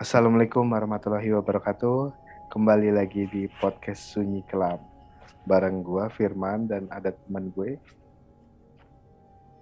[0.00, 2.08] Assalamualaikum warahmatullahi wabarakatuh.
[2.48, 4.80] Kembali lagi di podcast Sunyi Kelam.
[5.44, 7.76] Bareng gue Firman dan ada teman gue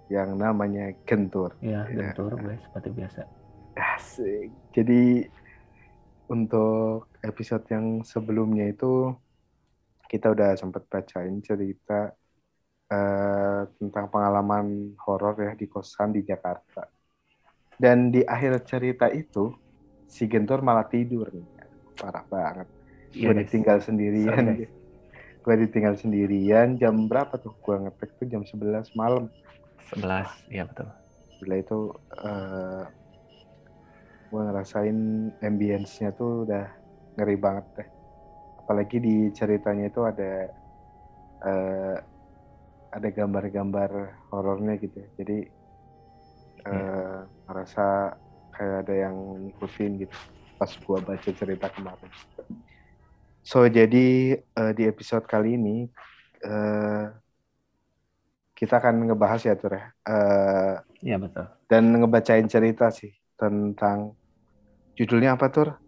[0.07, 1.59] yang namanya Gentur.
[1.59, 3.27] Iya, Gentur gue seperti biasa.
[3.75, 4.55] Asik.
[4.79, 5.27] Jadi
[6.31, 9.11] untuk episode yang sebelumnya itu
[10.07, 12.15] kita udah sempat bacain cerita
[12.95, 16.87] uh, tentang pengalaman horor ya di kosan di Jakarta.
[17.75, 19.67] Dan di akhir cerita itu
[20.09, 21.47] si Gentor malah tidur nih.
[22.01, 22.69] Parah banget.
[23.13, 23.39] Gue yes.
[23.47, 24.65] ditinggal sendirian.
[25.45, 27.55] Gue ditinggal sendirian jam berapa tuh?
[27.63, 29.33] Gue ngetek tuh jam 11 malam.
[29.97, 30.89] 11, iya betul.
[31.41, 31.79] Gila itu
[32.21, 32.85] uh,
[34.29, 34.99] gue ngerasain
[35.41, 36.69] ambience-nya tuh udah
[37.17, 37.89] ngeri banget deh.
[38.61, 40.33] Apalagi di ceritanya itu ada
[41.49, 41.97] uh,
[42.93, 43.91] ada gambar-gambar
[44.29, 45.01] horornya gitu.
[45.01, 45.09] ya.
[45.25, 45.39] Jadi
[46.69, 47.21] uh, yeah.
[47.49, 47.87] ngerasa
[48.59, 49.15] kayak ada yang
[49.47, 50.17] ngikutin gitu
[50.59, 52.11] pas gua baca cerita kemarin.
[53.47, 55.87] So jadi uh, di episode kali ini
[56.43, 57.15] uh,
[58.59, 59.87] kita akan ngebahas ya Tur ya.
[60.03, 61.47] Uh, iya betul.
[61.71, 64.19] Dan ngebacain cerita sih tentang
[64.99, 65.79] judulnya apa Tur?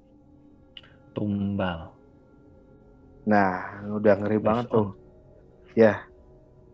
[1.10, 1.90] Tumbal.
[3.26, 4.72] Nah udah ngeri based banget on.
[4.72, 4.88] tuh.
[5.74, 6.06] Ya,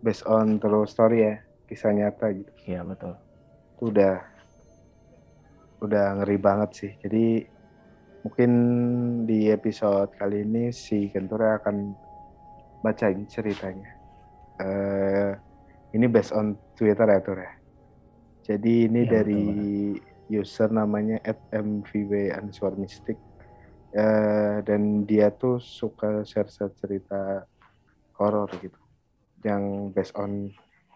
[0.05, 2.53] based on true story ya, kisah nyata gitu.
[2.69, 3.17] Iya betul.
[3.77, 4.36] Itu udah
[5.83, 6.93] udah ngeri banget sih.
[7.03, 7.45] Jadi
[8.27, 8.51] mungkin
[9.23, 11.77] di episode kali ini si Kentura akan
[12.83, 13.91] bacain ceritanya.
[14.57, 15.37] Uh,
[15.93, 17.53] ini based on Twitter ya Tur ya.
[18.47, 19.45] Jadi ini ya, dari
[19.99, 20.41] betul.
[20.43, 21.19] user namanya
[21.51, 22.13] @mvw
[22.79, 23.19] mystic
[23.95, 27.45] uh, dan dia tuh suka share share cerita
[28.17, 28.81] horor gitu,
[29.45, 30.51] yang based on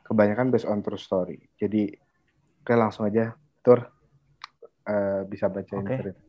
[0.08, 1.38] kebanyakan based on true story.
[1.58, 1.90] Jadi
[2.64, 3.99] oke langsung aja Tur
[4.90, 5.98] uh, bisa bacain okay.
[6.02, 6.22] cerita.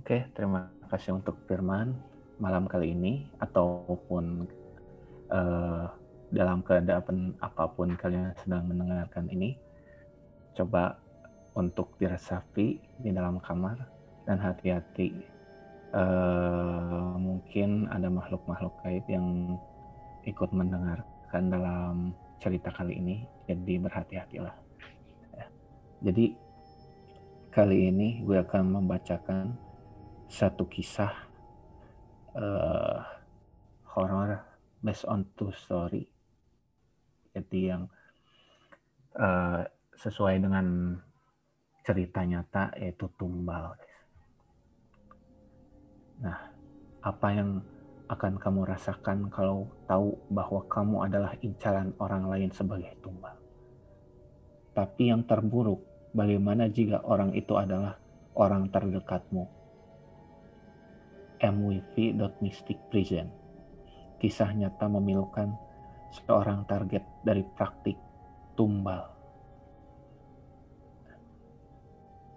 [0.00, 1.94] Oke, okay, terima kasih untuk Firman
[2.40, 4.48] malam kali ini ataupun
[5.28, 5.86] uh,
[6.32, 9.54] dalam keadaan apa pun kalian sedang mendengarkan ini,
[10.56, 10.96] coba
[11.54, 13.76] untuk diresapi di dalam kamar
[14.24, 15.20] dan hati-hati.
[15.90, 19.58] Uh, mungkin ada makhluk-makhluk gaib yang
[20.22, 23.16] ikut mendengarkan dalam cerita kali ini,
[23.50, 24.56] jadi berhati-hatilah.
[25.34, 25.46] Ya.
[26.08, 26.38] Jadi
[27.50, 29.58] Kali ini gue akan membacakan
[30.30, 31.10] satu kisah
[32.38, 33.02] uh,
[33.90, 34.38] horor
[34.78, 36.06] based on true story.
[37.34, 37.90] Jadi yang
[39.18, 39.66] uh,
[39.98, 40.94] sesuai dengan
[41.82, 43.74] cerita nyata yaitu tumbal.
[46.22, 46.54] Nah,
[47.02, 47.58] apa yang
[48.06, 53.34] akan kamu rasakan kalau tahu bahwa kamu adalah incaran orang lain sebagai tumbal?
[54.70, 57.94] Tapi yang terburuk, Bagaimana jika orang itu adalah
[58.34, 59.46] orang terdekatmu?
[61.40, 63.40] MWV.Mystic Prison
[64.20, 65.56] Kisah nyata memilukan
[66.12, 67.96] seorang target dari praktik
[68.52, 69.08] tumbal.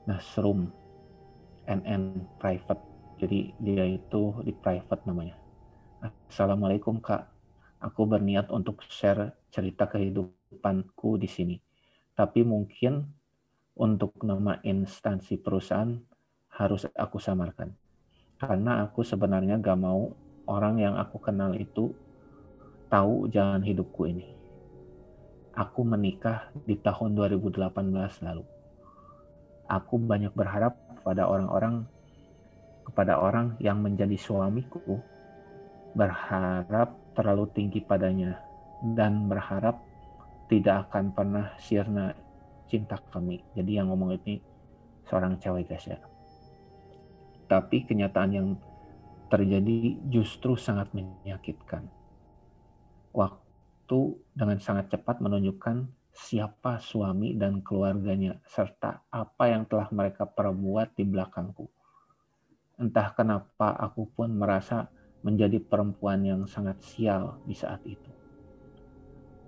[0.08, 0.72] Nasrum
[1.68, 2.84] NN Private.
[3.20, 5.36] Jadi dia itu di private namanya.
[6.32, 7.28] Assalamualaikum kak.
[7.84, 11.56] Aku berniat untuk share cerita kehidupanku di sini.
[12.16, 13.12] Tapi mungkin
[13.74, 15.98] untuk nama instansi perusahaan
[16.54, 17.74] harus aku samarkan.
[18.38, 20.14] Karena aku sebenarnya gak mau
[20.46, 21.94] orang yang aku kenal itu
[22.92, 24.30] tahu jalan hidupku ini.
[25.54, 27.70] Aku menikah di tahun 2018
[28.26, 28.46] lalu.
[29.70, 31.86] Aku banyak berharap pada orang-orang
[32.84, 35.00] kepada orang yang menjadi suamiku
[35.94, 38.42] berharap terlalu tinggi padanya
[38.98, 39.80] dan berharap
[40.52, 42.12] tidak akan pernah sirna
[42.68, 43.44] cinta kami.
[43.54, 44.40] Jadi yang ngomong ini
[45.08, 46.00] seorang cewek guys ya.
[47.48, 48.48] Tapi kenyataan yang
[49.28, 51.90] terjadi justru sangat menyakitkan.
[53.14, 54.00] Waktu
[54.34, 61.04] dengan sangat cepat menunjukkan siapa suami dan keluarganya serta apa yang telah mereka perbuat di
[61.10, 61.66] belakangku.
[62.78, 64.90] Entah kenapa aku pun merasa
[65.26, 68.12] menjadi perempuan yang sangat sial di saat itu.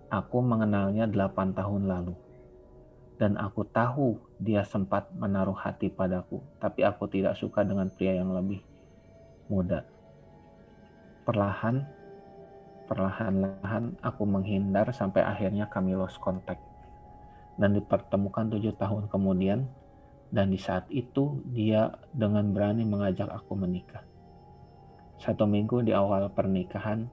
[0.09, 2.24] Aku mengenalnya 8 tahun lalu
[3.15, 8.35] dan aku tahu dia sempat menaruh hati padaku, tapi aku tidak suka dengan pria yang
[8.35, 8.59] lebih
[9.47, 9.87] muda.
[11.23, 11.85] Perlahan,
[12.91, 16.61] perlahan-lahan aku menghindar sampai akhirnya kami lost contact
[17.55, 19.63] dan dipertemukan tujuh tahun kemudian
[20.35, 24.03] dan di saat itu dia dengan berani mengajak aku menikah.
[25.15, 27.07] Satu minggu di awal pernikahan,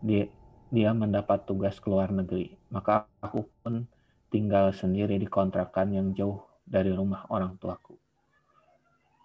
[0.00, 0.24] dia,
[0.72, 2.56] dia mendapat tugas ke luar negeri.
[2.72, 3.84] Maka aku pun
[4.28, 7.96] tinggal sendiri di kontrakan yang jauh dari rumah orang tuaku.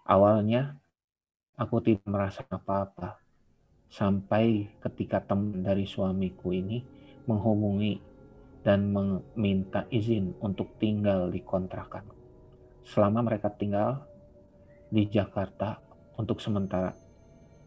[0.08, 0.76] Awalnya
[1.56, 3.20] aku tidak merasa apa-apa
[3.90, 6.82] sampai ketika teman dari suamiku ini
[7.26, 8.00] menghubungi
[8.60, 12.04] dan meminta izin untuk tinggal di kontrakan.
[12.84, 14.04] Selama mereka tinggal
[14.90, 15.80] di Jakarta
[16.18, 16.92] untuk sementara.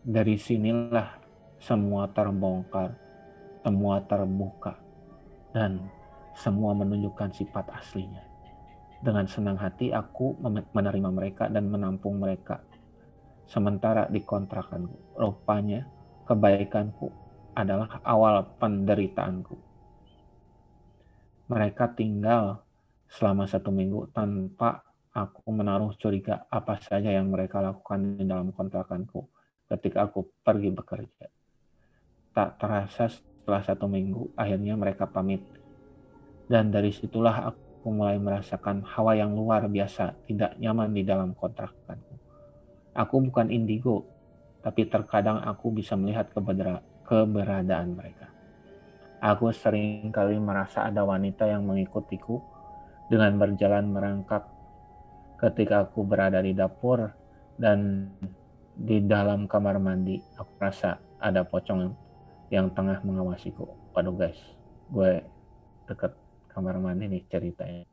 [0.04, 1.18] Dari sinilah
[1.64, 2.92] semua terbongkar,
[3.64, 4.76] semua terbuka,
[5.56, 5.88] dan
[6.34, 8.24] semua menunjukkan sifat aslinya.
[9.04, 10.40] Dengan senang hati aku
[10.72, 12.64] menerima mereka dan menampung mereka.
[13.44, 15.84] Sementara di kontrakanku, rupanya
[16.24, 17.12] kebaikanku
[17.54, 19.56] adalah awal penderitaanku.
[21.52, 22.64] Mereka tinggal
[23.12, 24.82] selama satu minggu tanpa
[25.14, 29.30] aku menaruh curiga apa saja yang mereka lakukan di dalam kontrakanku
[29.70, 31.28] ketika aku pergi bekerja.
[32.34, 35.46] Tak terasa setelah satu minggu, akhirnya mereka pamit.
[36.54, 42.14] Dan dari situlah aku mulai merasakan hawa yang luar biasa, tidak nyaman di dalam kontrakanku.
[42.94, 44.06] Aku bukan indigo,
[44.62, 46.30] tapi terkadang aku bisa melihat
[47.10, 48.30] keberadaan mereka.
[49.18, 52.38] Aku sering kali merasa ada wanita yang mengikutiku
[53.10, 54.46] dengan berjalan merangkak
[55.42, 57.10] ketika aku berada di dapur
[57.58, 58.14] dan
[58.78, 60.22] di dalam kamar mandi.
[60.38, 61.90] Aku rasa ada pocong
[62.54, 63.66] yang tengah mengawasiku.
[63.98, 64.38] Waduh guys,
[64.94, 65.26] gue
[65.90, 66.23] deket
[66.54, 67.84] kamar mandi nih ceritanya.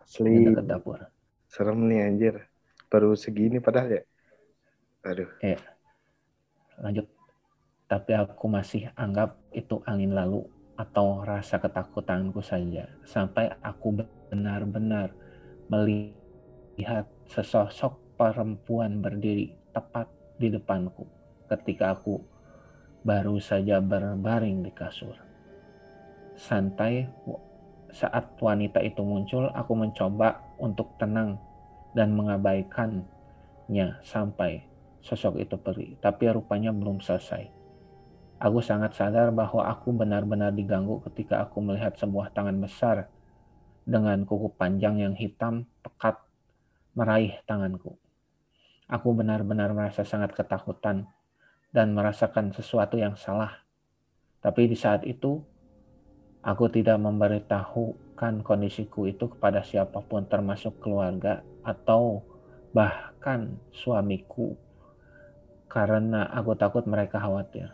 [0.00, 0.46] Asli.
[0.46, 1.00] Deket dapur.
[1.50, 2.34] Serem nih anjir.
[2.86, 4.02] Baru segini padahal ya.
[5.04, 5.30] Aduh.
[5.42, 5.58] Eh,
[6.78, 7.10] lanjut.
[7.84, 10.46] Tapi aku masih anggap itu angin lalu
[10.78, 12.88] atau rasa ketakutanku saja.
[13.04, 15.12] Sampai aku benar-benar
[15.68, 20.06] melihat sesosok perempuan berdiri tepat
[20.38, 21.06] di depanku
[21.50, 22.22] ketika aku
[23.04, 25.14] baru saja berbaring di kasur.
[26.34, 27.06] Santai
[27.94, 31.38] saat wanita itu muncul, aku mencoba untuk tenang
[31.94, 34.66] dan mengabaikannya sampai
[34.98, 37.46] sosok itu pergi, tapi rupanya belum selesai.
[38.42, 43.06] Aku sangat sadar bahwa aku benar-benar diganggu ketika aku melihat sebuah tangan besar
[43.86, 46.18] dengan kuku panjang yang hitam pekat
[46.98, 47.94] meraih tanganku.
[48.90, 51.06] Aku benar-benar merasa sangat ketakutan
[51.70, 53.64] dan merasakan sesuatu yang salah.
[54.44, 55.40] Tapi di saat itu,
[56.44, 62.20] aku tidak memberitahukan kondisiku itu kepada siapa pun termasuk keluarga atau
[62.76, 64.52] bahkan suamiku
[65.72, 67.72] karena aku takut mereka khawatir.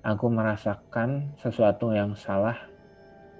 [0.00, 2.56] Aku merasakan sesuatu yang salah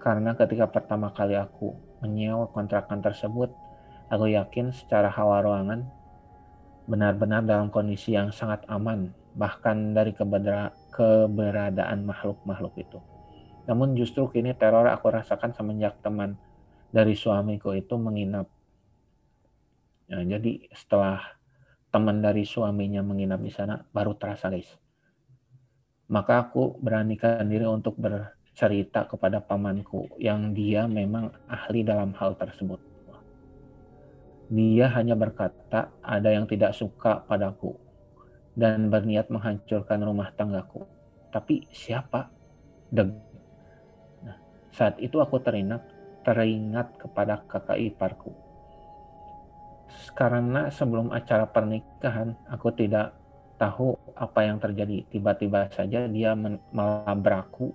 [0.05, 1.73] karena ketika pertama kali aku
[2.05, 3.49] menyewa kontrakan tersebut,
[4.13, 5.89] aku yakin secara hawa ruangan
[6.85, 13.01] benar-benar dalam kondisi yang sangat aman, bahkan dari keberadaan makhluk-makhluk itu.
[13.69, 16.39] Namun justru kini teror aku rasakan semenjak teman
[16.91, 18.47] dari suamiku itu menginap.
[20.11, 21.23] Nah, jadi setelah
[21.91, 24.71] teman dari suaminya menginap di sana baru terasa guys.
[26.11, 32.83] Maka aku beranikan diri untuk bercerita kepada pamanku yang dia memang ahli dalam hal tersebut.
[34.51, 37.79] Dia hanya berkata ada yang tidak suka padaku
[38.59, 40.83] dan berniat menghancurkan rumah tanggaku.
[41.31, 42.27] Tapi siapa?
[42.91, 43.30] Deg.
[44.71, 45.83] Saat itu aku teringat
[46.21, 48.51] teringat kepada kakak iparku
[50.15, 53.15] karena sebelum acara pernikahan aku tidak
[53.61, 55.05] tahu apa yang terjadi.
[55.11, 56.33] Tiba-tiba saja dia
[56.73, 57.75] melabrakku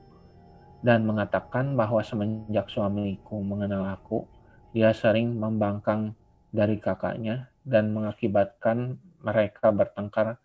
[0.81, 4.25] dan mengatakan bahwa semenjak suamiku mengenal aku,
[4.73, 6.13] dia sering membangkang
[6.49, 10.37] dari kakaknya dan mengakibatkan mereka bertengkar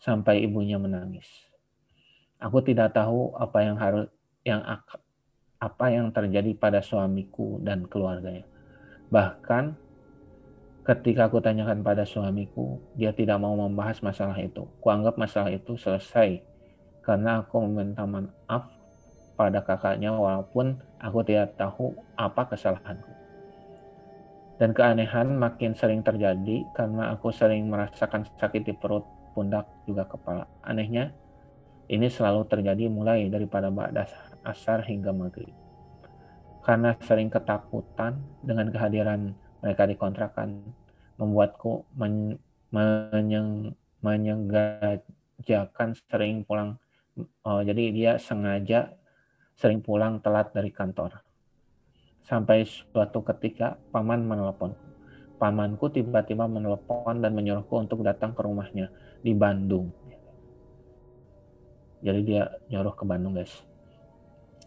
[0.00, 1.26] sampai ibunya menangis.
[2.36, 4.06] Aku tidak tahu apa yang harus
[4.44, 4.60] yang
[5.66, 8.46] apa yang terjadi pada suamiku dan keluarganya.
[9.10, 9.86] Bahkan
[10.86, 14.70] Ketika aku tanyakan pada suamiku, dia tidak mau membahas masalah itu.
[14.78, 16.38] Kuanggap masalah itu selesai
[17.02, 18.70] karena aku meminta maaf
[19.34, 23.10] pada kakaknya walaupun aku tidak tahu apa kesalahanku.
[24.62, 29.02] Dan keanehan makin sering terjadi karena aku sering merasakan sakit di perut,
[29.34, 30.46] pundak, juga kepala.
[30.62, 31.10] Anehnya,
[31.90, 34.06] ini selalu terjadi mulai daripada ba'da
[34.46, 35.50] asar hingga maghrib.
[36.62, 40.62] Karena sering ketakutan dengan kehadiran mereka dikontrakan
[41.18, 42.38] membuatku men,
[42.70, 46.78] menyeng, menyenggajakan sering pulang.
[47.46, 48.92] Oh, jadi dia sengaja
[49.56, 51.24] sering pulang telat dari kantor.
[52.26, 54.74] Sampai suatu ketika paman menelpon.
[55.36, 58.88] Pamanku tiba-tiba menelpon dan menyuruhku untuk datang ke rumahnya
[59.20, 59.92] di Bandung.
[62.04, 63.52] Jadi dia nyuruh ke Bandung, guys.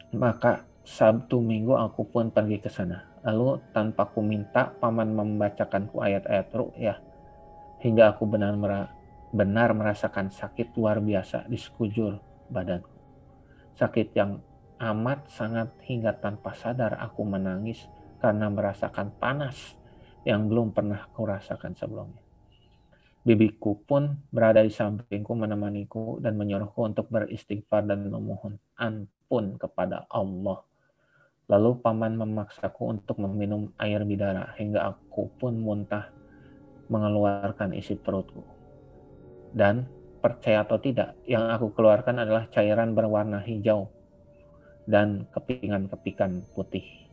[0.10, 3.06] Maka Sabtu Minggu aku pun pergi ke sana.
[3.22, 6.98] Lalu tanpa ku minta, paman membacakanku ayat-ayat ru'yah
[7.80, 8.58] hingga aku benar
[9.30, 12.18] benar merasakan sakit luar biasa di sekujur
[12.50, 12.92] badanku.
[13.78, 14.42] Sakit yang
[14.80, 17.88] amat sangat hingga tanpa sadar aku menangis
[18.20, 19.80] karena merasakan panas
[20.28, 22.29] yang belum pernah kurasakan sebelumnya.
[23.30, 30.66] Bibiku pun berada di sampingku menemaniku dan menyuruhku untuk beristighfar dan memohon ampun kepada Allah.
[31.46, 36.10] Lalu paman memaksaku untuk meminum air bidara hingga aku pun muntah
[36.90, 38.42] mengeluarkan isi perutku.
[39.54, 39.86] Dan
[40.26, 43.94] percaya atau tidak, yang aku keluarkan adalah cairan berwarna hijau
[44.90, 47.06] dan kepingan-kepingan putih.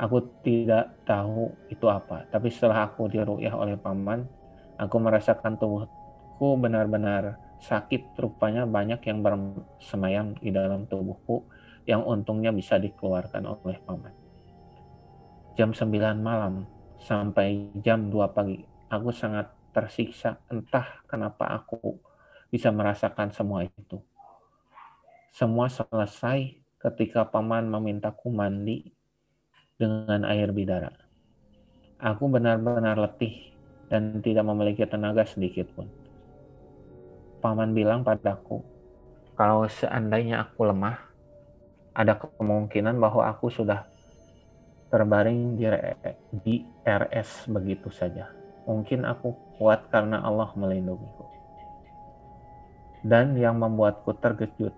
[0.00, 4.45] Aku tidak tahu itu apa, tapi setelah aku diruyah oleh paman,
[4.76, 8.16] aku merasakan tubuhku benar-benar sakit.
[8.16, 11.48] Rupanya banyak yang bersemayam di dalam tubuhku
[11.88, 14.14] yang untungnya bisa dikeluarkan oleh paman.
[15.56, 15.88] Jam 9
[16.20, 16.68] malam
[17.00, 18.60] sampai jam 2 pagi,
[18.92, 20.40] aku sangat tersiksa.
[20.52, 21.96] Entah kenapa aku
[22.52, 24.00] bisa merasakan semua itu.
[25.32, 28.92] Semua selesai ketika paman memintaku mandi
[29.76, 30.92] dengan air bidara.
[31.96, 33.55] Aku benar-benar letih
[33.86, 35.86] dan tidak memiliki tenaga sedikit pun.
[37.40, 38.64] Paman bilang padaku,
[39.38, 40.98] kalau seandainya aku lemah,
[41.94, 43.86] ada kemungkinan bahwa aku sudah
[44.90, 45.64] terbaring di,
[46.42, 48.32] di RS begitu saja.
[48.66, 51.24] Mungkin aku kuat karena Allah melindungiku.
[53.06, 54.74] Dan yang membuatku terkejut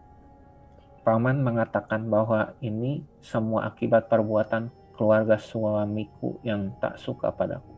[1.09, 7.78] Paman mengatakan bahwa ini semua akibat perbuatan keluarga suamiku yang tak suka padaku.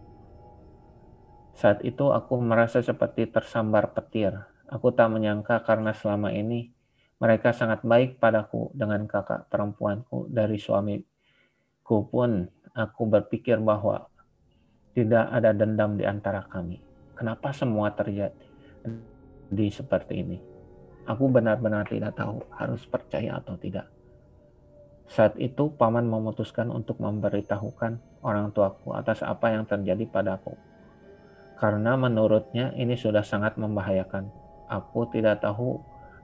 [1.54, 4.35] Saat itu aku merasa seperti tersambar petir.
[4.71, 6.71] Aku tak menyangka karena selama ini
[7.21, 14.09] mereka sangat baik padaku dengan kakak perempuanku dari suamiku pun aku berpikir bahwa
[14.97, 16.80] tidak ada dendam di antara kami.
[17.19, 18.33] Kenapa semua terjadi
[19.52, 20.38] di seperti ini?
[21.04, 23.90] Aku benar-benar tidak tahu harus percaya atau tidak.
[25.11, 30.54] Saat itu, paman memutuskan untuk memberitahukan orang tuaku atas apa yang terjadi padaku.
[31.60, 34.32] Karena menurutnya ini sudah sangat membahayakan.
[34.72, 35.76] Aku tidak tahu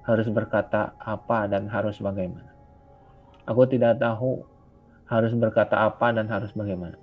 [0.09, 2.57] harus berkata apa dan harus bagaimana.
[3.45, 4.49] Aku tidak tahu
[5.07, 6.97] harus berkata apa dan harus bagaimana.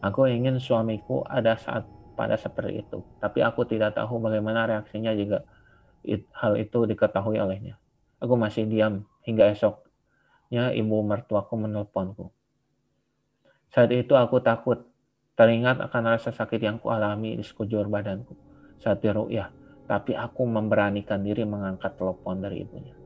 [0.00, 1.82] Aku ingin suamiku ada saat
[2.14, 5.42] pada seperti itu, tapi aku tidak tahu bagaimana reaksinya jika
[6.34, 7.76] hal itu diketahui olehnya.
[8.18, 12.34] Aku masih diam hingga esoknya ibu mertuaku menelponku.
[13.70, 14.87] Saat itu aku takut,
[15.38, 18.34] teringat akan rasa sakit yang kualami di sekujur badanku
[18.82, 19.54] saat diru'yah,
[19.86, 22.98] tapi aku memberanikan diri mengangkat telepon dari ibunya.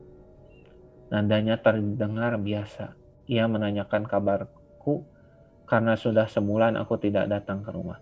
[1.13, 2.97] Nandanya terdengar biasa.
[3.29, 5.05] Ia menanyakan kabarku
[5.69, 8.01] karena sudah sebulan aku tidak datang ke rumah.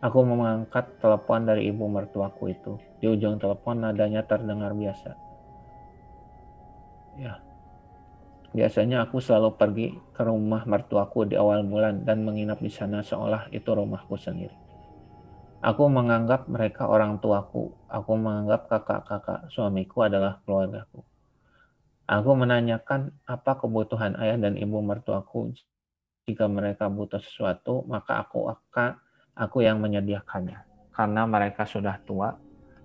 [0.00, 2.80] Aku mengangkat telepon dari ibu mertuaku itu.
[3.04, 5.12] Di ujung telepon nadanya terdengar biasa.
[7.20, 7.49] Ya.
[8.50, 13.46] Biasanya aku selalu pergi ke rumah mertuaku di awal bulan dan menginap di sana seolah
[13.54, 14.54] itu rumahku sendiri.
[15.60, 17.70] Aku menganggap mereka orang tuaku.
[17.86, 21.04] Aku menganggap kakak-kakak suamiku adalah keluargaku.
[22.10, 25.54] Aku menanyakan apa kebutuhan ayah dan ibu mertuaku.
[26.26, 28.98] Jika mereka butuh sesuatu, maka aku akan
[29.36, 30.90] aku yang menyediakannya.
[30.90, 32.34] Karena mereka sudah tua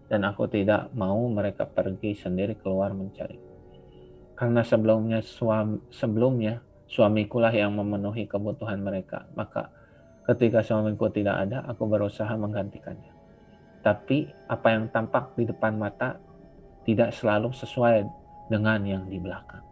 [0.05, 3.44] dan aku tidak mau mereka pergi sendiri keluar mencari.
[4.35, 6.59] Karena sebelumnya suami, sebelumnya
[6.91, 9.25] suamikulah yang memenuhi kebutuhan mereka.
[9.33, 9.71] Maka
[10.27, 13.15] ketika suamiku tidak ada, aku berusaha menggantikannya.
[13.79, 16.19] Tapi apa yang tampak di depan mata
[16.83, 18.05] tidak selalu sesuai
[18.51, 19.63] dengan yang di belakang.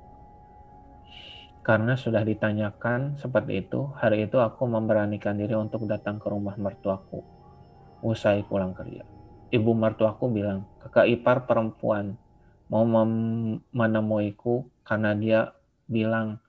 [1.63, 7.23] Karena sudah ditanyakan seperti itu, hari itu aku memberanikan diri untuk datang ke rumah mertuaku
[8.03, 9.07] usai pulang kerja.
[9.47, 12.19] Ibu mertuaku bilang, kakak ipar perempuan
[12.71, 12.83] mau
[13.71, 15.39] menemuiku karena dia
[15.89, 16.39] bilang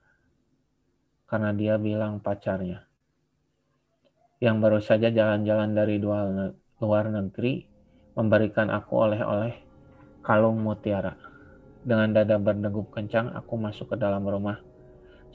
[1.25, 2.85] karena dia bilang pacarnya
[4.43, 5.95] yang baru saja jalan-jalan dari
[6.79, 7.65] luar negeri
[8.15, 9.55] memberikan aku oleh-oleh
[10.23, 11.15] kalung mutiara.
[11.85, 14.57] Dengan dada berdegup kencang, aku masuk ke dalam rumah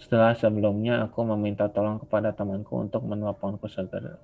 [0.00, 4.16] setelah sebelumnya aku meminta tolong kepada temanku untuk menelponku segera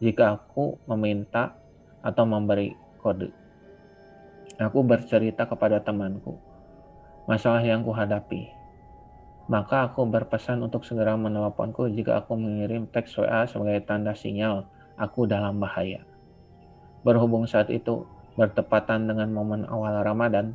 [0.00, 1.52] jika aku meminta
[2.00, 2.72] atau memberi
[3.04, 3.28] kode.
[4.60, 6.36] Aku bercerita kepada temanku
[7.24, 8.52] masalah yang kuhadapi.
[9.48, 15.26] Maka aku berpesan untuk segera menelponku jika aku mengirim teks WA sebagai tanda sinyal aku
[15.26, 16.04] dalam bahaya.
[17.02, 18.04] Berhubung saat itu
[18.38, 20.54] bertepatan dengan momen awal Ramadan,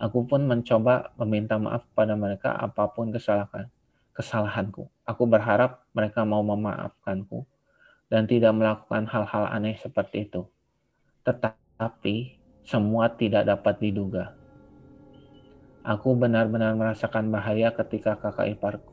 [0.00, 3.70] aku pun mencoba meminta maaf pada mereka apa pun kesalahan
[4.18, 4.90] kesalahanku.
[5.06, 7.46] Aku berharap mereka mau memaafkanku.
[8.08, 10.48] dan tidak melakukan hal-hal aneh seperti itu.
[11.28, 12.37] Tetapi
[12.68, 14.36] semua tidak dapat diduga.
[15.80, 18.84] Aku benar-benar merasakan bahaya ketika kakak ipar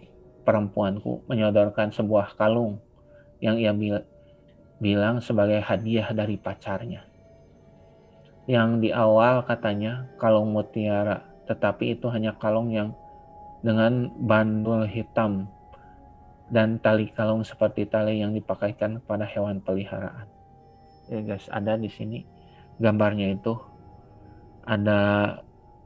[0.48, 2.80] perempuanku menyodorkan sebuah kalung
[3.44, 4.00] yang ia bil
[4.80, 7.04] bilang sebagai hadiah dari pacarnya.
[8.48, 12.96] Yang di awal katanya kalung mutiara, tetapi itu hanya kalung yang
[13.60, 15.52] dengan bandul hitam
[16.48, 20.32] dan tali kalung seperti tali yang dipakaikan kepada hewan peliharaan.
[21.12, 22.35] Ya guys, ada di sini
[22.80, 23.56] gambarnya itu
[24.66, 25.00] ada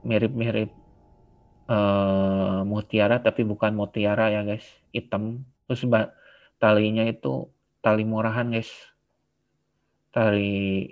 [0.01, 0.71] mirip-mirip
[1.69, 4.65] uh, mutiara tapi bukan mutiara ya guys,
[4.95, 5.45] hitam.
[5.69, 5.85] Terus
[6.57, 7.51] talinya itu
[7.83, 8.71] tali murahan guys.
[10.09, 10.89] Tali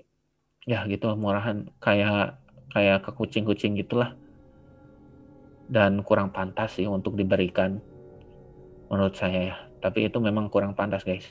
[0.67, 2.37] ya gitu murahan kayak
[2.75, 4.13] kayak ke kucing-kucing gitulah.
[5.67, 7.81] Dan kurang pantas sih untuk diberikan
[8.87, 9.57] menurut saya ya.
[9.83, 11.25] Tapi itu memang kurang pantas guys.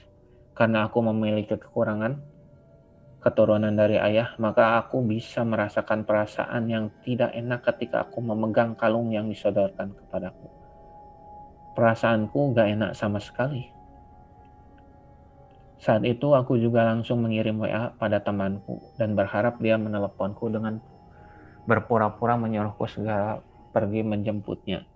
[0.56, 2.35] Karena aku memiliki kekurangan
[3.26, 9.10] keturunan dari ayah, maka aku bisa merasakan perasaan yang tidak enak ketika aku memegang kalung
[9.10, 10.46] yang disodorkan kepadaku.
[11.74, 13.66] Perasaanku gak enak sama sekali.
[15.82, 20.78] Saat itu aku juga langsung mengirim WA pada temanku dan berharap dia meneleponku dengan
[21.66, 23.42] berpura-pura menyuruhku segera
[23.74, 24.86] pergi menjemputnya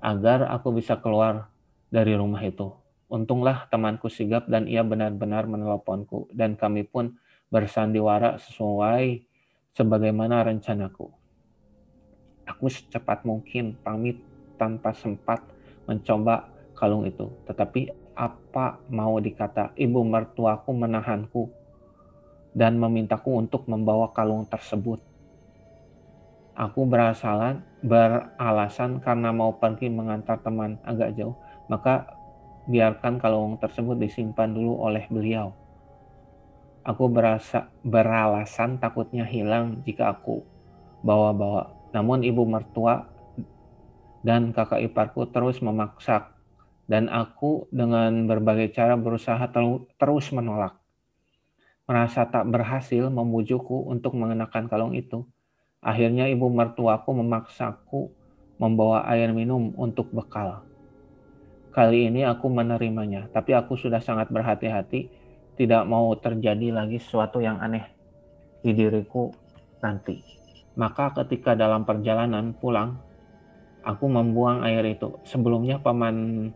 [0.00, 1.52] agar aku bisa keluar
[1.92, 2.72] dari rumah itu.
[3.06, 7.14] Untunglah temanku sigap dan ia benar-benar meneleponku dan kami pun
[7.52, 9.22] bersandiwara sesuai
[9.76, 11.12] sebagaimana rencanaku.
[12.46, 14.22] Aku secepat mungkin pamit
[14.56, 15.42] tanpa sempat
[15.84, 17.28] mencoba kalung itu.
[17.44, 21.52] Tetapi apa mau dikata ibu mertuaku menahanku
[22.56, 25.04] dan memintaku untuk membawa kalung tersebut.
[26.56, 31.36] Aku berasalan, beralasan karena mau pergi mengantar teman agak jauh,
[31.68, 32.08] maka
[32.64, 35.52] biarkan kalung tersebut disimpan dulu oleh beliau.
[36.86, 40.46] Aku berasa beralasan takutnya hilang jika aku
[41.02, 41.74] bawa-bawa.
[41.90, 43.10] Namun ibu mertua
[44.22, 46.30] dan kakak iparku terus memaksa
[46.86, 49.42] dan aku dengan berbagai cara berusaha
[49.98, 50.78] terus menolak.
[51.90, 55.26] Merasa tak berhasil membujukku untuk mengenakan kalung itu.
[55.82, 58.14] Akhirnya ibu mertuaku memaksaku
[58.62, 60.62] membawa air minum untuk bekal.
[61.74, 65.25] Kali ini aku menerimanya, tapi aku sudah sangat berhati-hati
[65.56, 67.88] tidak mau terjadi lagi sesuatu yang aneh
[68.60, 69.32] di diriku
[69.80, 70.20] nanti.
[70.76, 73.00] Maka ketika dalam perjalanan pulang,
[73.80, 75.16] aku membuang air itu.
[75.24, 76.48] Sebelumnya paman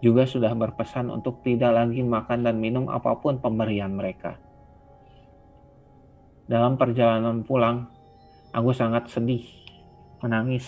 [0.00, 4.40] juga sudah berpesan untuk tidak lagi makan dan minum apa pun pemberian mereka.
[6.46, 7.90] Dalam perjalanan pulang,
[8.54, 9.44] aku sangat sedih,
[10.22, 10.64] menangis.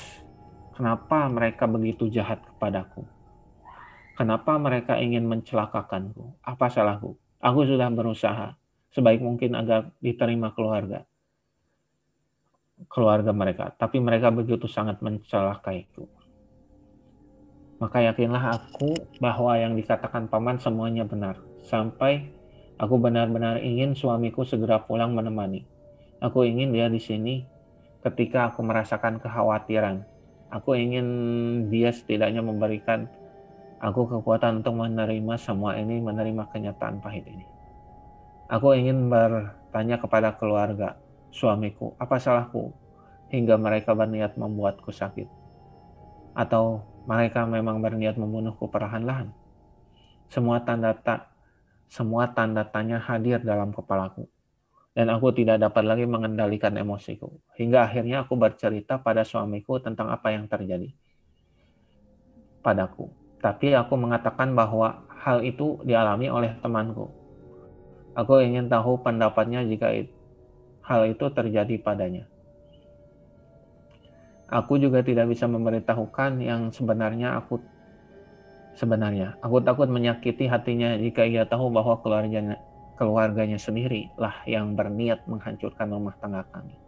[0.74, 3.06] Kenapa mereka begitu jahat kepadaku?
[4.18, 6.34] Kenapa mereka ingin mencelakakanku?
[6.42, 7.14] Apa salahku?
[7.38, 8.58] Aku sudah berusaha
[8.90, 11.06] sebaik mungkin agar diterima keluarga
[12.86, 16.06] keluarga mereka, tapi mereka begitu sangat mencelakaiku.
[17.82, 22.30] Maka yakinlah aku bahwa yang dikatakan paman semuanya benar, sampai
[22.78, 25.66] aku benar-benar ingin suamiku segera pulang menemani.
[26.22, 27.42] Aku ingin dia di sini
[28.02, 30.06] ketika aku merasakan kekhawatiran.
[30.48, 31.06] Aku ingin
[31.70, 33.10] dia setidaknya memberikan
[33.78, 37.46] Aku kekuatan untuk menerima semua ini, menerima kenyataan pahit ini.
[38.50, 40.98] Aku ingin bertanya kepada keluarga,
[41.30, 42.74] suamiku, apa salahku
[43.30, 45.30] hingga mereka berniat membuatku sakit?
[46.34, 49.30] Atau mereka memang berniat membunuhku perlahan-lahan?
[50.26, 51.30] Semua tanda tak
[51.88, 54.26] semua tanda tanya hadir dalam kepalaku.
[54.92, 57.30] Dan aku tidak dapat lagi mengendalikan emosiku.
[57.54, 60.90] Hingga akhirnya aku bercerita pada suamiku tentang apa yang terjadi
[62.68, 67.10] padaku tapi aku mengatakan bahwa hal itu dialami oleh temanku.
[68.18, 69.94] Aku ingin tahu pendapatnya jika
[70.82, 72.26] hal itu terjadi padanya.
[74.48, 77.60] Aku juga tidak bisa memberitahukan yang sebenarnya aku
[78.74, 79.36] sebenarnya.
[79.44, 82.56] Aku takut menyakiti hatinya jika ia tahu bahwa keluarganya
[82.98, 86.87] keluarganya sendiri lah yang berniat menghancurkan rumah tangga kami.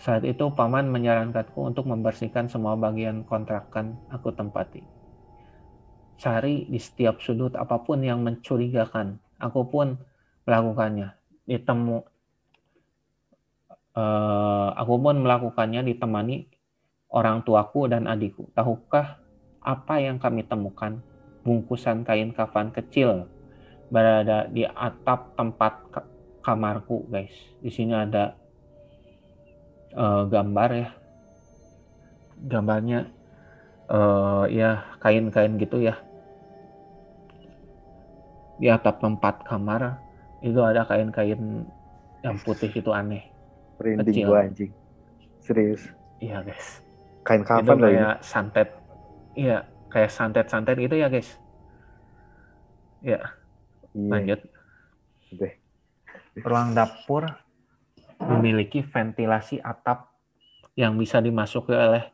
[0.00, 4.80] Saat itu paman menyarankanku untuk membersihkan semua bagian kontrakan aku tempati.
[6.16, 9.20] Cari di setiap sudut apa pun yang mencurigakan.
[9.36, 10.00] Aku pun
[10.48, 11.12] melakukannya.
[11.44, 12.00] Ditemu
[13.92, 16.48] uh, aku pun melakukannya ditemani
[17.12, 18.48] orang tuaku dan adikku.
[18.56, 19.20] Tahukah
[19.60, 21.04] apa yang kami temukan?
[21.44, 23.28] Bungkusan kain kafan kecil
[23.92, 25.92] berada di atap tempat
[26.40, 27.32] kamarku, guys.
[27.60, 28.36] Di sini ada
[29.94, 30.88] uh, gambar ya
[32.40, 33.00] gambarnya
[33.90, 35.98] uh, ya kain-kain gitu ya
[38.60, 40.00] di atap tempat kamar
[40.44, 41.64] itu ada kain-kain
[42.20, 43.24] yang putih itu aneh.
[43.80, 44.28] Merinding Kecil.
[44.28, 44.72] gua anjing.
[45.40, 45.82] Serius.
[46.20, 46.84] Iya guys.
[47.24, 47.84] Kain itu kafan ini.
[47.88, 48.68] kayak santet.
[49.32, 51.40] Iya, kayak santet-santet gitu ya guys.
[53.00, 53.20] Ya,
[53.96, 54.10] Iya.
[54.12, 54.40] lanjut.
[55.32, 55.54] Deh.
[56.44, 57.24] Ruang dapur
[58.20, 60.12] memiliki ventilasi atap
[60.76, 62.04] yang bisa dimasuki oleh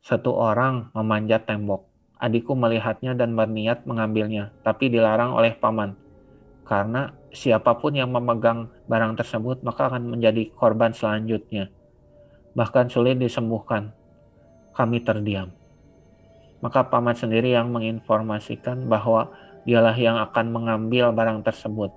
[0.00, 1.84] satu orang memanjat tembok.
[2.20, 5.96] Adikku melihatnya dan berniat mengambilnya, tapi dilarang oleh paman.
[6.68, 11.72] Karena siapa pun yang memegang barang tersebut maka akan menjadi korban selanjutnya.
[12.54, 13.90] Bahkan sulit disembuhkan.
[14.76, 15.50] Kami terdiam.
[16.60, 19.32] Maka paman sendiri yang menginformasikan bahwa
[19.64, 21.90] dialah yang akan mengambil barang tersebut.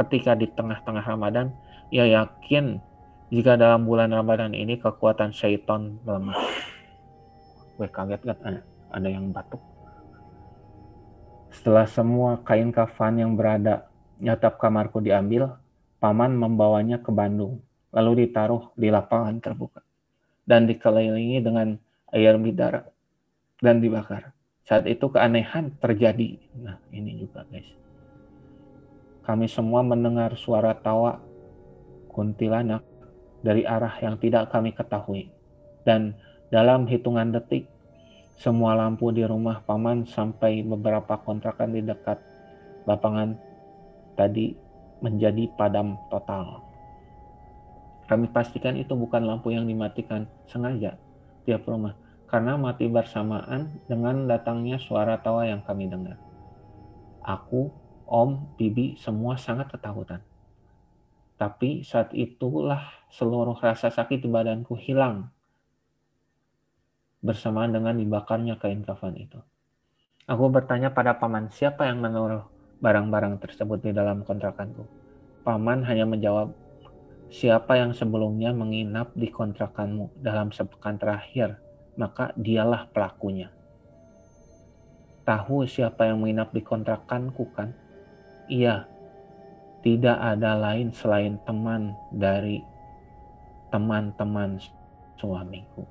[0.00, 1.52] Ketika di tengah-tengah Ramadan,
[1.92, 2.80] ia yakin
[3.28, 6.40] jika dalam bulan Ramadan ini kekuatan syaitan melemah.
[7.76, 9.60] Gue kaget gak ada, yang batuk.
[11.52, 15.60] Setelah semua kain kafan yang berada di atap kamarku diambil,
[16.00, 17.60] paman membawanya ke Bandung,
[17.92, 19.84] lalu ditaruh di lapangan terbuka
[20.48, 21.76] dan dikelilingi dengan
[22.08, 22.88] air bidara
[23.60, 24.32] dan dibakar.
[24.64, 26.40] Saat itu keanehan terjadi.
[26.60, 27.68] Nah, ini juga guys.
[29.24, 31.20] Kami semua mendengar suara tawa
[32.08, 32.97] kuntilanak
[33.42, 35.30] dari arah yang tidak kami ketahui.
[35.86, 36.14] Dan
[36.50, 37.68] dalam hitungan detik,
[38.38, 42.22] semua lampu di rumah paman sampai beberapa kontrakan di dekat
[42.86, 43.34] lapangan
[44.14, 44.54] tadi
[45.02, 46.62] menjadi padam total.
[48.08, 50.96] Kami pastikan itu bukan lampu yang dimatikan sengaja
[51.44, 51.98] tiap rumah,
[52.30, 56.16] karena mati bersamaan dengan datangnya suara tawa yang kami dengar.
[57.20, 57.68] Aku,
[58.08, 60.24] Om, Bibi, semua sangat ketakutan.
[61.36, 65.32] Tapi saat itulah seluruh rasa sakit di badanku hilang
[67.18, 69.40] bersamaan dengan dibakarnya kain kafan itu.
[70.28, 72.46] Aku bertanya pada paman siapa yang menaruh
[72.78, 74.86] barang-barang tersebut di dalam kontrakanku.
[75.42, 76.52] Paman hanya menjawab,
[77.32, 81.58] siapa yang sebelumnya menginap di kontrakanmu dalam sepekan terakhir,
[81.96, 83.50] maka dialah pelakunya.
[85.26, 87.72] Tahu siapa yang menginap di kontrakanku kan?
[88.48, 88.88] Iya,
[89.82, 92.60] tidak ada lain selain teman dari
[93.68, 94.60] teman-teman
[95.18, 95.84] suamiku,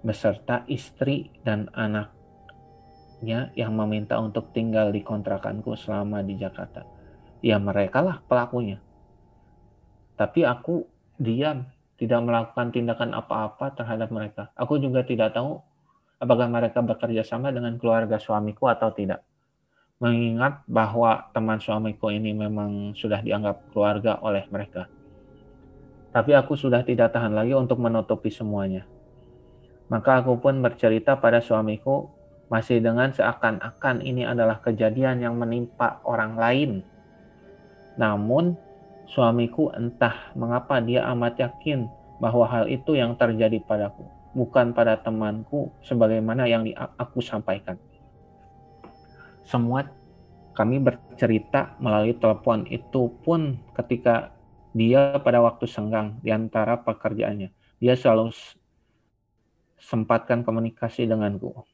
[0.00, 6.86] beserta istri dan anaknya yang meminta untuk tinggal di kontrakanku selama di Jakarta.
[7.40, 8.80] Ya mereka lah pelakunya.
[10.16, 10.84] Tapi aku
[11.16, 11.64] diam,
[11.96, 14.52] tidak melakukan tindakan apa-apa terhadap mereka.
[14.56, 15.60] Aku juga tidak tahu
[16.20, 19.24] apakah mereka bekerja sama dengan keluarga suamiku atau tidak.
[20.00, 24.88] Mengingat bahwa teman suamiku ini memang sudah dianggap keluarga oleh mereka.
[26.10, 28.82] Tapi aku sudah tidak tahan lagi untuk menutupi semuanya.
[29.90, 32.10] Maka aku pun bercerita pada suamiku
[32.50, 36.70] masih dengan seakan-akan ini adalah kejadian yang menimpa orang lain.
[37.94, 38.58] Namun
[39.06, 41.86] suamiku entah mengapa dia amat yakin
[42.18, 46.66] bahwa hal itu yang terjadi padaku, bukan pada temanku sebagaimana yang
[46.98, 47.78] aku sampaikan.
[49.46, 49.86] Semua
[50.54, 54.34] kami bercerita melalui telepon itu pun ketika
[54.70, 57.50] dia pada waktu senggang di antara pekerjaannya.
[57.82, 58.30] Dia selalu
[59.80, 61.66] sempatkan komunikasi denganku.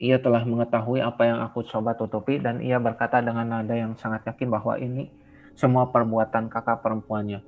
[0.00, 4.24] Ia telah mengetahui apa yang aku coba tutupi dan ia berkata dengan nada yang sangat
[4.24, 5.12] yakin bahwa ini
[5.52, 7.44] semua perbuatan kakak perempuannya.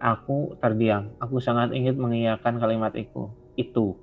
[0.00, 1.12] Aku terdiam.
[1.20, 3.30] Aku sangat ingin mengiyakan kalimat itu.
[3.54, 4.00] Itu.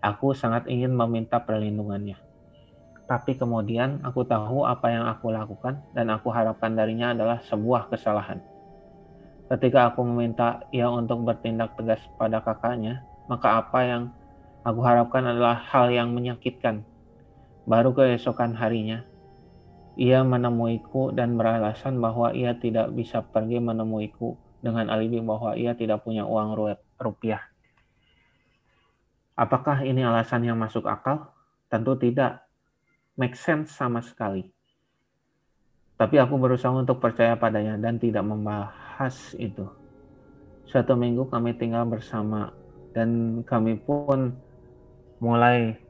[0.00, 2.25] Aku sangat ingin meminta perlindungannya.
[3.06, 8.42] Tapi kemudian aku tahu apa yang aku lakukan dan aku harapkan darinya adalah sebuah kesalahan.
[9.46, 14.02] Ketika aku meminta ia untuk bertindak tegas pada kakaknya, maka apa yang
[14.66, 16.82] aku harapkan adalah hal yang menyakitkan.
[17.62, 19.06] Baru keesokan harinya,
[19.94, 24.34] ia menemuiku dan beralasan bahwa ia tidak bisa pergi menemuiku
[24.66, 26.58] dengan alibi bahwa ia tidak punya uang
[26.98, 27.46] rupiah.
[29.38, 31.30] Apakah ini alasan yang masuk akal?
[31.70, 32.45] Tentu tidak
[33.16, 34.44] make sense sama sekali.
[35.96, 39.64] Tapi aku berusaha untuk percaya padanya dan tidak membahas itu.
[40.68, 42.52] Suatu minggu kami tinggal bersama
[42.92, 44.36] dan kami pun
[45.16, 45.80] mulai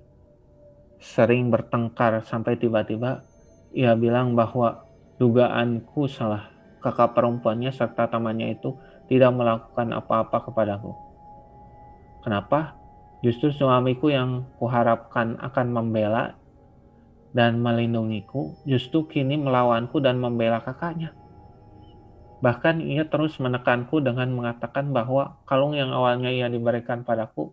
[1.02, 3.26] sering bertengkar sampai tiba-tiba
[3.74, 4.86] ia bilang bahwa
[5.18, 6.54] dugaanku salah.
[6.78, 8.78] Kakak perempuannya serta temannya itu
[9.10, 10.94] tidak melakukan apa-apa kepadaku.
[12.22, 12.78] Kenapa?
[13.26, 16.38] Justru suamiku yang kuharapkan akan membela
[17.36, 21.12] dan melindungiku, justru kini melawanku dan membela kakaknya.
[22.40, 27.52] Bahkan ia terus menekanku dengan mengatakan bahwa kalung yang awalnya ia diberikan padaku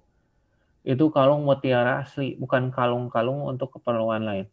[0.84, 4.48] itu kalung mutiara asli, bukan kalung-kalung untuk keperluan lain.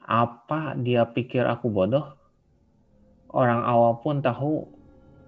[0.00, 2.16] Apa dia pikir aku bodoh?
[3.28, 4.64] Orang awam pun tahu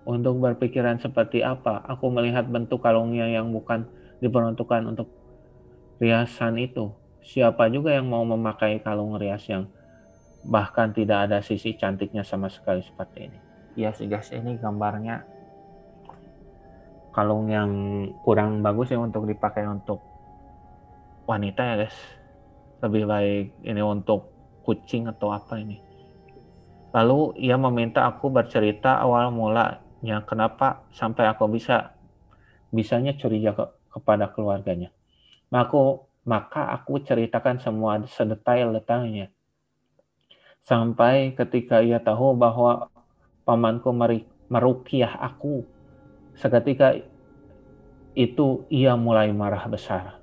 [0.09, 1.85] untuk berpikiran seperti apa.
[1.93, 3.85] Aku melihat bentuk kalungnya yang bukan
[4.25, 5.13] diperuntukkan untuk
[6.01, 6.89] riasan itu.
[7.23, 9.69] Siapa juga yang mau memakai kalung rias yang
[10.47, 13.39] bahkan tidak ada sisi cantiknya sama sekali seperti ini.
[13.79, 15.23] Ya sih guys, ini gambarnya
[17.15, 17.71] kalung yang
[18.23, 20.03] kurang bagus ya untuk dipakai untuk
[21.27, 21.99] wanita ya guys.
[22.79, 24.31] Lebih baik ini untuk
[24.63, 25.83] kucing atau apa ini.
[26.95, 31.93] Lalu ia meminta aku bercerita awal mulanya kenapa sampai aku bisa
[32.73, 34.93] bisanya curiga ke, kepada keluarganya.
[35.49, 39.33] Maka aku, maka aku ceritakan semua sedetail-detailnya.
[40.61, 42.93] Sampai ketika ia tahu bahwa
[43.49, 43.89] pamanku
[44.53, 45.65] merukiah aku,
[46.37, 47.01] seketika
[48.13, 50.21] itu ia mulai marah besar.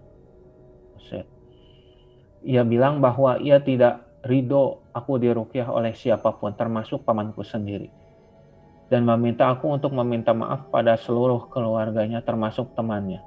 [2.46, 7.90] Ia bilang bahwa ia tidak ridho aku dirukiah oleh siapa pun, termasuk pamanku sendiri.
[8.86, 13.18] Dan meminta aku untuk meminta maaf pada seluruh keluarganya, termasuk temannya.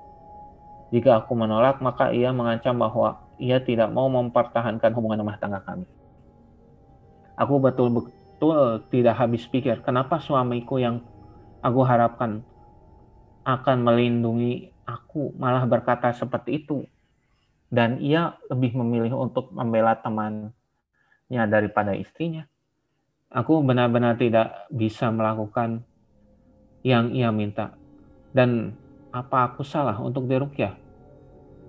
[0.88, 5.84] Jika aku menolak, maka ia mengancam bahwa ia tidak mau mempertahankan hubungan rumah tangga kami.
[7.38, 11.04] Aku betul-betul tidak habis pikir, kenapa suamiku yang
[11.62, 12.42] aku harapkan
[13.46, 16.84] akan melindungi aku malah berkata seperti itu
[17.68, 20.52] dan ia lebih memilih untuk membela temannya
[21.48, 22.48] daripada istrinya.
[23.28, 25.84] Aku benar-benar tidak bisa melakukan
[26.80, 27.76] yang ia minta.
[28.32, 28.72] Dan
[29.08, 30.76] apa aku salah untuk dirukyah?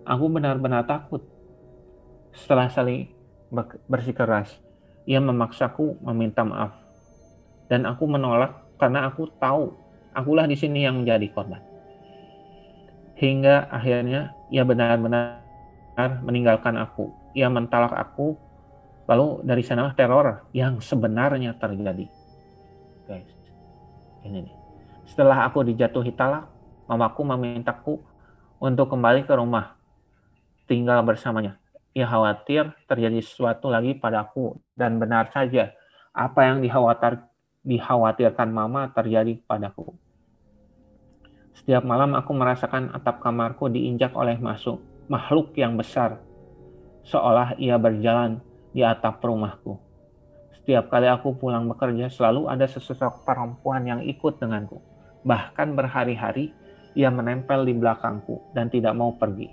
[0.04, 1.24] Aku benar-benar takut.
[2.36, 3.10] Setelah saling
[3.90, 4.60] bersikeras,
[5.08, 6.76] ia memaksaku meminta maaf.
[7.70, 9.74] Dan aku menolak karena aku tahu
[10.14, 11.62] akulah di sini yang menjadi korban.
[13.20, 15.44] Hingga akhirnya ia benar-benar
[16.24, 17.12] meninggalkan aku.
[17.36, 18.34] Ia mentalak aku,
[19.06, 22.08] lalu dari sana teror yang sebenarnya terjadi.
[23.06, 23.30] Guys,
[24.26, 24.56] ini nih.
[25.06, 26.50] Setelah aku dijatuhi talak,
[26.90, 28.02] mamaku memintaku
[28.58, 29.78] untuk kembali ke rumah,
[30.66, 31.62] tinggal bersamanya.
[31.94, 35.78] Ia khawatir terjadi sesuatu lagi padaku, dan benar saja
[36.10, 37.22] apa yang dikhawatir,
[37.62, 39.94] dikhawatirkan mama terjadi padaku.
[41.54, 46.18] Setiap malam aku merasakan atap kamarku diinjak oleh masuk makhluk yang besar,
[47.06, 48.42] seolah ia berjalan
[48.74, 49.78] di atap rumahku.
[50.54, 54.78] Setiap kali aku pulang bekerja, selalu ada sesosok perempuan yang ikut denganku.
[55.26, 56.54] Bahkan berhari-hari,
[56.96, 59.52] ia menempel di belakangku dan tidak mau pergi.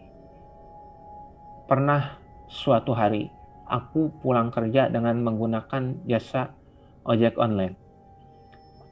[1.66, 3.26] Pernah suatu hari,
[3.66, 6.54] aku pulang kerja dengan menggunakan jasa
[7.02, 7.74] ojek online.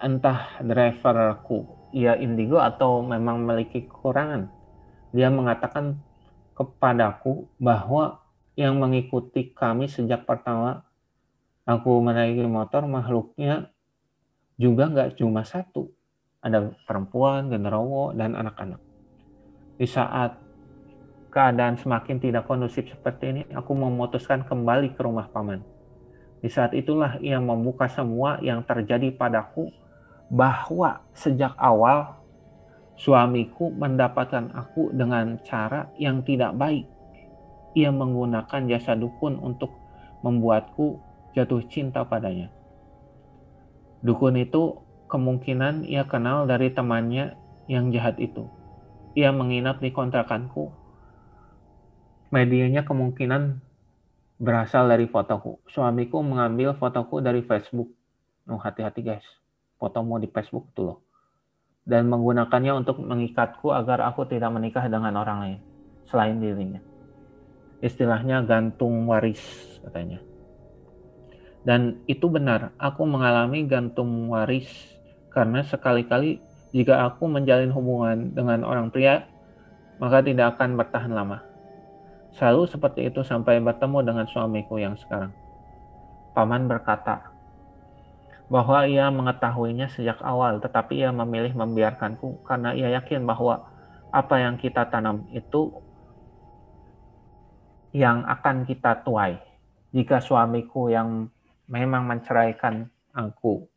[0.02, 4.50] Entah driverku ia indigo atau memang memiliki kekurangan.
[5.14, 6.02] Dia mengatakan
[6.58, 8.18] kepadaku bahwa
[8.58, 10.82] yang mengikuti kami sejak pertama
[11.62, 13.70] aku menaiki motor makhluknya
[14.58, 15.93] juga nggak cuma satu.
[16.44, 18.80] Ada perempuan, genderuwo, dan anak-anak.
[19.80, 20.36] Di saat
[21.32, 25.64] keadaan semakin tidak kondusif seperti ini, aku memutuskan kembali ke rumah paman.
[26.44, 29.72] Di saat itulah ia membuka semua yang terjadi padaku
[30.28, 32.24] bahwa sejak awal
[32.94, 36.86] Suamiku mendapatkan aku dengan cara yang tidak baik.
[37.74, 39.74] Ia menggunakan jasa dukun untuk
[40.22, 41.02] membuatku
[41.34, 42.54] jatuh cinta padanya.
[43.98, 44.78] Dukun itu
[45.14, 47.38] kemungkinan ia kenal dari temannya
[47.70, 48.50] yang jahat itu.
[49.14, 50.74] Ia menginap di kontrakanku.
[52.34, 53.62] Medianya kemungkinan
[54.42, 55.62] berasal dari fotoku.
[55.70, 57.94] Suamiku mengambil fotoku dari Facebook.
[58.50, 59.26] Oh, hati-hati guys.
[59.78, 60.98] Fotomu di Facebook tuh loh
[61.84, 65.60] dan menggunakannya untuk mengikatku agar aku tidak menikah dengan orang lain
[66.08, 66.80] selain dirinya.
[67.84, 69.40] Istilahnya gantung waris
[69.84, 70.20] katanya.
[71.64, 74.68] Dan itu benar, aku mengalami gantung waris
[75.34, 76.38] karena sekali-kali
[76.70, 79.26] jika aku menjalin hubungan dengan orang pria,
[79.98, 81.42] maka tidak akan bertahan lama.
[82.34, 85.30] Selalu seperti itu sampai bertemu dengan suamiku yang sekarang.
[86.34, 87.34] Paman berkata,
[88.50, 93.70] bahwa ia mengetahuinya sejak awal, tetapi ia memilih membiarkanku karena ia yakin bahwa
[94.14, 95.72] apa yang kita tanam itu
[97.94, 99.38] yang akan kita tuai.
[99.94, 101.30] Jika suamiku yang
[101.70, 103.70] memang menceraikan aku,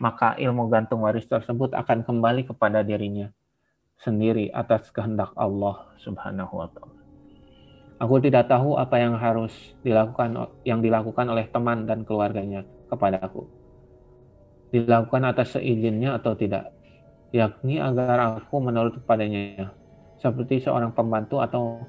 [0.00, 3.30] maka ilmu gantung waris tersebut akan kembali kepada dirinya
[4.00, 6.98] sendiri atas kehendak Allah Subhanahu wa taala.
[8.00, 9.52] Aku tidak tahu apa yang harus
[9.84, 13.60] dilakukan yang dilakukan oleh teman dan keluarganya kepada aku
[14.70, 16.70] dilakukan atas seizinnya atau tidak,
[17.34, 19.74] yakni agar aku menurut kepadanya,
[20.22, 21.82] seperti seorang pembantu atau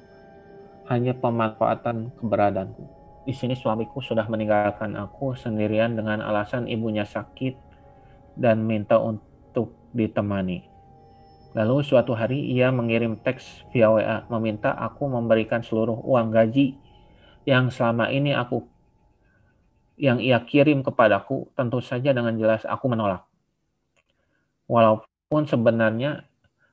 [0.90, 3.00] hanya pemanfaatan keberadaanku.
[3.22, 7.54] di sini suamiku sudah meninggalkan aku sendirian dengan alasan ibunya sakit
[8.36, 10.72] dan minta untuk ditemani.
[11.52, 16.80] Lalu suatu hari ia mengirim teks via WA meminta aku memberikan seluruh uang gaji
[17.44, 18.64] yang selama ini aku
[20.00, 23.28] yang ia kirim kepadaku tentu saja dengan jelas aku menolak.
[24.64, 26.24] Walaupun sebenarnya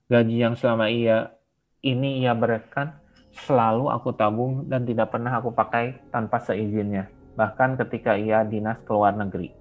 [0.08, 1.36] gaji yang selama ia
[1.84, 2.96] ini ia berikan
[3.36, 8.92] selalu aku tabung dan tidak pernah aku pakai tanpa seizinnya, bahkan ketika ia dinas ke
[8.96, 9.59] luar negeri.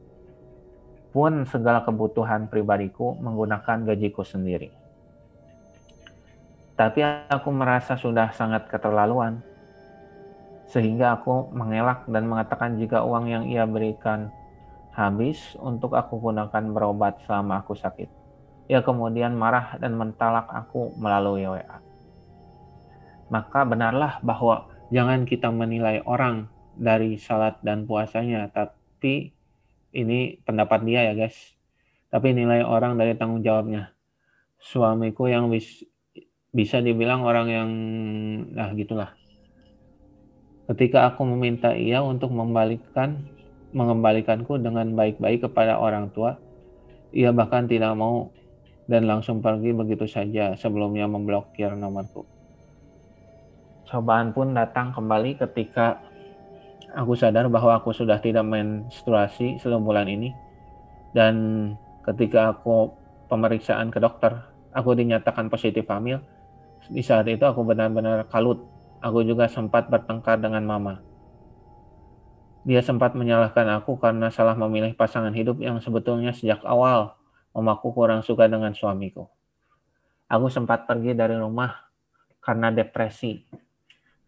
[1.19, 4.71] Pun segala kebutuhan pribadiku menggunakan gajiku sendiri.
[6.79, 9.43] Tapi aku merasa sudah sangat keterlaluan,
[10.71, 14.31] sehingga aku mengelak dan mengatakan jika uang yang ia berikan
[14.95, 18.07] habis untuk aku gunakan berobat selama aku sakit.
[18.71, 21.83] Ia kemudian marah dan mentalak aku melalui WA.
[23.27, 26.47] Maka benarlah bahwa jangan kita menilai orang
[26.79, 29.35] dari salat dan puasanya, tapi
[29.99, 31.37] ini pendapat dia ya guys.
[32.09, 33.93] Tapi nilai orang dari tanggung jawabnya.
[34.59, 35.85] Suamiku yang bis,
[36.55, 37.69] bisa dibilang orang yang
[38.55, 39.13] nah gitulah.
[40.69, 43.25] Ketika aku meminta ia untuk membalikan
[43.73, 46.41] mengembalikanku dengan baik-baik kepada orang tua,
[47.13, 48.33] ia bahkan tidak mau
[48.89, 52.25] dan langsung pergi begitu saja sebelumnya memblokir nomorku.
[53.89, 56.01] Cobaan pun datang kembali ketika
[56.97, 60.33] aku sadar bahwa aku sudah tidak menstruasi selama bulan ini
[61.13, 61.35] dan
[62.05, 62.93] ketika aku
[63.29, 64.33] pemeriksaan ke dokter,
[64.73, 66.21] aku dinyatakan positif hamil
[66.89, 68.65] di saat itu aku benar-benar kalut.
[68.99, 70.99] Aku juga sempat bertengkar dengan mama.
[72.67, 77.15] Dia sempat menyalahkan aku karena salah memilih pasangan hidup yang sebetulnya sejak awal
[77.55, 79.31] mamaku kurang suka dengan suamiku.
[80.29, 81.89] Aku sempat pergi dari rumah
[82.43, 83.47] karena depresi.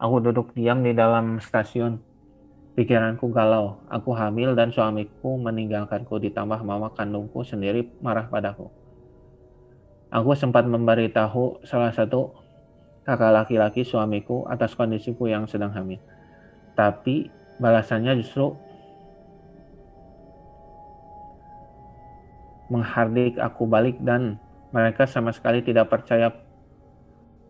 [0.01, 2.10] Aku duduk diam di dalam stasiun.
[2.79, 3.83] Pikiranku galau.
[3.91, 8.71] Aku hamil dan suamiku meninggalkanku ditambah mama kandungku sendiri marah padaku.
[10.11, 12.35] Aku sempat memberitahu salah satu
[13.07, 15.99] kakak laki-laki suamiku atas kondisiku yang sedang hamil.
[16.79, 18.55] Tapi balasannya justru
[22.71, 24.39] menghardik aku balik dan
[24.71, 26.31] mereka sama sekali tidak percaya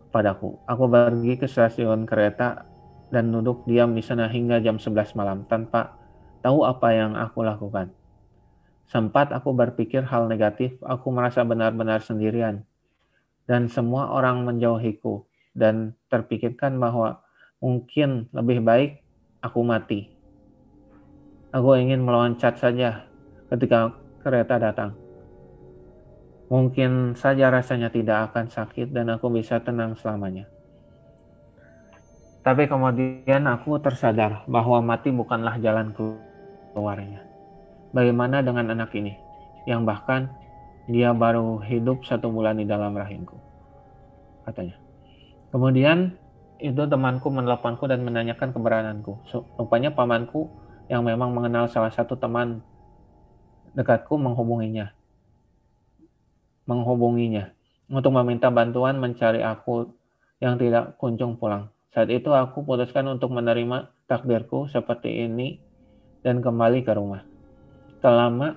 [0.09, 0.57] padaku.
[0.65, 2.65] Aku pergi ke stasiun kereta
[3.11, 5.99] dan duduk diam di sana hingga jam 11 malam tanpa
[6.41, 7.91] tahu apa yang aku lakukan.
[8.87, 12.67] Sempat aku berpikir hal negatif, aku merasa benar-benar sendirian.
[13.47, 17.23] Dan semua orang menjauhiku dan terpikirkan bahwa
[17.59, 19.03] mungkin lebih baik
[19.43, 20.11] aku mati.
[21.51, 23.07] Aku ingin meloncat saja
[23.51, 23.91] ketika
[24.23, 24.95] kereta datang.
[26.51, 30.51] Mungkin saja rasanya tidak akan sakit dan aku bisa tenang selamanya.
[32.41, 37.21] Tapi kemudian aku tersadar bahwa mati bukanlah jalan keluarnya.
[37.93, 39.13] Bagaimana dengan anak ini,
[39.69, 40.25] yang bahkan
[40.89, 43.37] dia baru hidup satu bulan di dalam rahimku,
[44.49, 44.81] katanya.
[45.53, 46.17] Kemudian
[46.57, 49.13] itu temanku meneleponku dan menanyakan keberadaanku.
[49.61, 50.49] Rupanya pamanku
[50.89, 52.65] yang memang mengenal salah satu teman
[53.77, 54.93] dekatku menghubunginya.
[56.65, 57.53] Menghubunginya
[57.91, 59.93] untuk meminta bantuan mencari aku
[60.39, 61.69] yang tidak kunjung pulang.
[61.91, 65.59] Saat itu aku putuskan untuk menerima takdirku seperti ini
[66.23, 67.27] dan kembali ke rumah.
[67.99, 68.55] Selama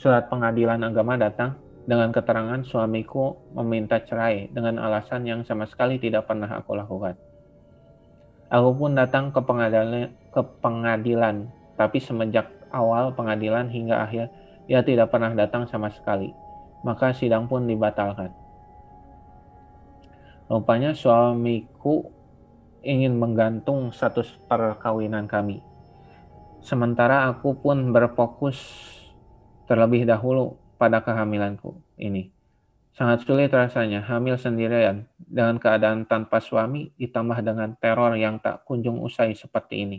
[0.00, 6.30] surat pengadilan agama datang, dengan keterangan suamiku meminta cerai dengan alasan yang sama sekali tidak
[6.30, 7.18] pernah aku lakukan.
[8.48, 14.30] Aku pun datang ke pengadilan, ke pengadilan tapi semenjak awal pengadilan hingga akhir
[14.70, 16.30] ia tidak pernah datang sama sekali.
[16.86, 18.30] Maka sidang pun dibatalkan.
[20.46, 22.21] Rupanya suamiku
[22.82, 25.62] ingin menggantung status perkawinan kami.
[26.62, 28.58] Sementara aku pun berfokus
[29.66, 32.30] terlebih dahulu pada kehamilanku ini.
[32.92, 39.00] Sangat sulit rasanya hamil sendirian dengan keadaan tanpa suami ditambah dengan teror yang tak kunjung
[39.00, 39.98] usai seperti ini.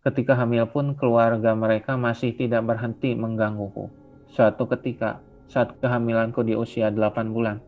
[0.00, 3.90] Ketika hamil pun keluarga mereka masih tidak berhenti menggangguku.
[4.32, 7.62] Suatu ketika saat kehamilanku di usia 8 bulan,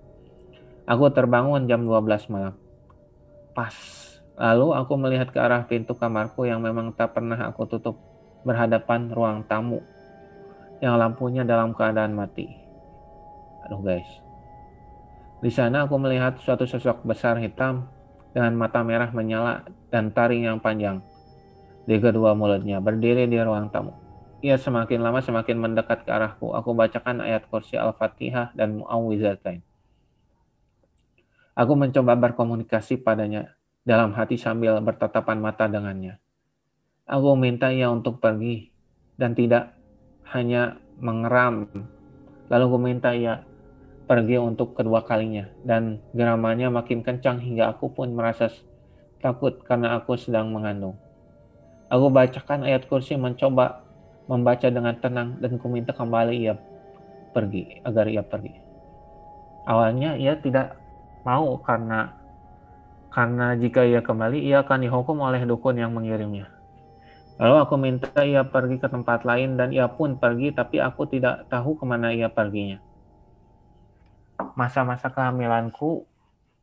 [0.87, 2.55] aku terbangun jam 12 malam.
[3.59, 3.75] Pas.
[4.39, 7.99] Lalu aku melihat ke arah pintu kamarku yang memang tak pernah aku tutup
[8.47, 9.83] berhadapan ruang tamu
[10.79, 12.47] yang lampunya dalam keadaan mati.
[13.67, 14.07] Aduh guys.
[15.43, 17.91] Di sana aku melihat suatu sosok besar hitam
[18.31, 21.03] dengan mata merah menyala dan taring yang panjang
[21.83, 23.91] di kedua mulutnya berdiri di ruang tamu.
[24.39, 26.55] Ia semakin lama semakin mendekat ke arahku.
[26.55, 29.67] Aku bacakan ayat kursi Al-Fatihah dan Mu'awwizatain.
[31.59, 36.23] Aku mencoba berkomunikasi padanya dalam hati sambil bertatapan mata dengannya.
[37.03, 38.71] Aku minta ia untuk pergi
[39.19, 39.75] dan tidak
[40.31, 41.67] hanya mengeram.
[42.47, 43.43] Lalu aku minta ia
[44.07, 48.55] pergi untuk kedua kalinya dan geramannya makin kencang hingga aku pun merasa
[49.19, 50.95] takut karena aku sedang mengandung.
[51.91, 53.83] Aku bacakan ayat kursi mencoba
[54.31, 56.55] membaca dengan tenang dan ku minta kembali ia
[57.35, 58.55] pergi agar ia pergi.
[59.67, 60.88] Awalnya ia tidak
[61.27, 62.19] mau karena
[63.09, 66.53] karena jika ia kembali ia akan dihukum oleh dukun yang mengirimnya.
[67.39, 71.47] Lalu aku minta ia pergi ke tempat lain dan ia pun pergi, tapi aku tidak
[71.47, 72.83] tahu ke mana ia perginya.
[74.59, 76.03] Masa-masa kehamilanku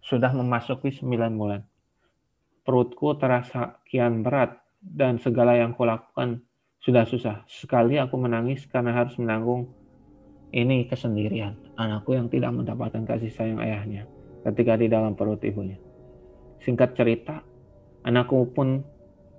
[0.03, 1.62] sudah memasuki sembilan bulan.
[2.68, 6.43] Perutku terasa kian berat dan segala yang kulakukan
[6.84, 7.47] sudah susah.
[7.47, 9.72] Sekali aku menangis karena harus menanggung
[10.51, 11.56] ini kesendirian.
[11.80, 14.08] Anakku yang tidak mendapatkan kasih sayang ayahnya
[14.45, 15.81] ketika di dalam perut ibunya.
[16.61, 17.41] Singkat cerita,
[18.05, 18.85] anakku pun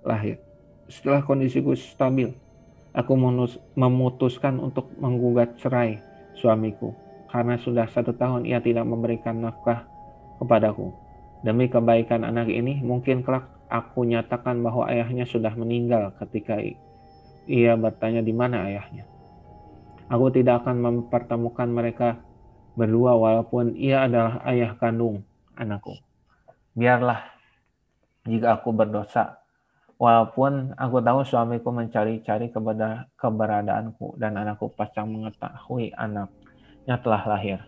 [0.02, 0.42] lahir
[0.86, 2.30] setelah kondisiku stabil,
[2.94, 3.12] aku
[3.74, 5.98] memutuskan untuk menggugat cerai
[6.38, 6.94] suamiku
[7.26, 9.82] karena sudah satu tahun ia tidak memberikan nafkah
[10.38, 10.94] kepadaku.
[11.42, 16.59] Demi kebaikan anak ini, mungkin kelak aku nyatakan bahwa ayahnya sudah meninggal ketika
[17.50, 19.04] ia bertanya di mana ayahnya.
[20.07, 22.22] Aku tidak akan mempertemukan mereka
[22.77, 25.24] berdua walaupun ia adalah ayah kandung
[25.57, 25.97] anakku.
[26.77, 27.24] Biarlah
[28.29, 29.41] jika aku berdosa
[29.97, 32.53] Walaupun aku tahu suamiku mencari-cari
[33.16, 37.64] keberadaanku dan anakku pasang mengetahui anaknya telah lahir.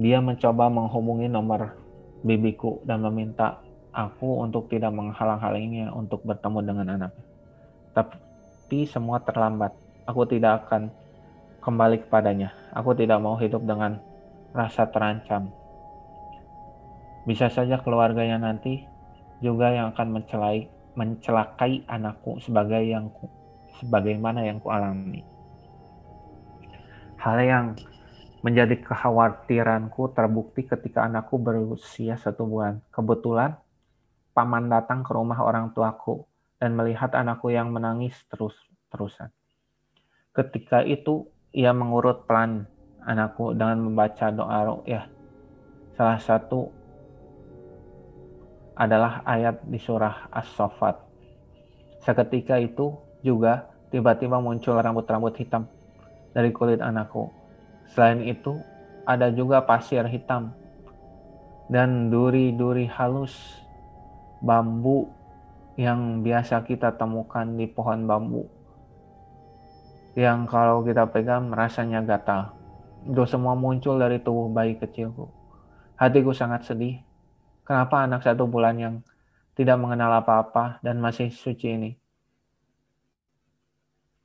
[0.00, 1.76] Dia mencoba menghubungi nomor
[2.24, 3.60] bibiku dan meminta
[3.92, 7.24] aku untuk tidak menghalang-halanginya untuk bertemu dengan anaknya.
[7.92, 9.76] Tapi semua terlambat.
[10.08, 10.88] Aku tidak akan
[11.66, 12.54] kembali kepadanya.
[12.70, 13.98] Aku tidak mau hidup dengan
[14.54, 15.50] rasa terancam.
[17.26, 18.86] Bisa saja keluarganya nanti
[19.42, 23.26] juga yang akan mencelai, mencelakai anakku sebagai yang ku,
[23.82, 25.26] sebagaimana yang kualami.
[27.18, 27.66] Hal yang
[28.46, 32.78] menjadi kekhawatiranku terbukti ketika anakku berusia satu bulan.
[32.94, 33.58] Kebetulan
[34.30, 36.30] paman datang ke rumah orang tuaku
[36.62, 39.34] dan melihat anakku yang menangis terus-terusan.
[40.30, 41.26] Ketika itu
[41.56, 42.68] ia mengurut pelan
[43.00, 45.08] anakku dengan membaca doa ya
[45.96, 46.68] Salah satu
[48.76, 51.00] adalah ayat di surah As-Saffat.
[52.04, 52.92] Seketika itu
[53.24, 55.64] juga tiba-tiba muncul rambut-rambut hitam
[56.36, 57.32] dari kulit anakku.
[57.88, 58.60] Selain itu,
[59.08, 60.52] ada juga pasir hitam
[61.72, 63.32] dan duri-duri halus
[64.44, 65.08] bambu
[65.80, 68.44] yang biasa kita temukan di pohon bambu.
[70.16, 72.56] Yang kalau kita pegang rasanya gatal.
[73.04, 75.28] Itu semua muncul dari tubuh bayi kecilku.
[76.00, 77.06] Hatiku sangat sedih
[77.66, 78.94] Kenapa anak satu bulan yang
[79.58, 81.90] tidak mengenal apa-apa dan masih suci ini?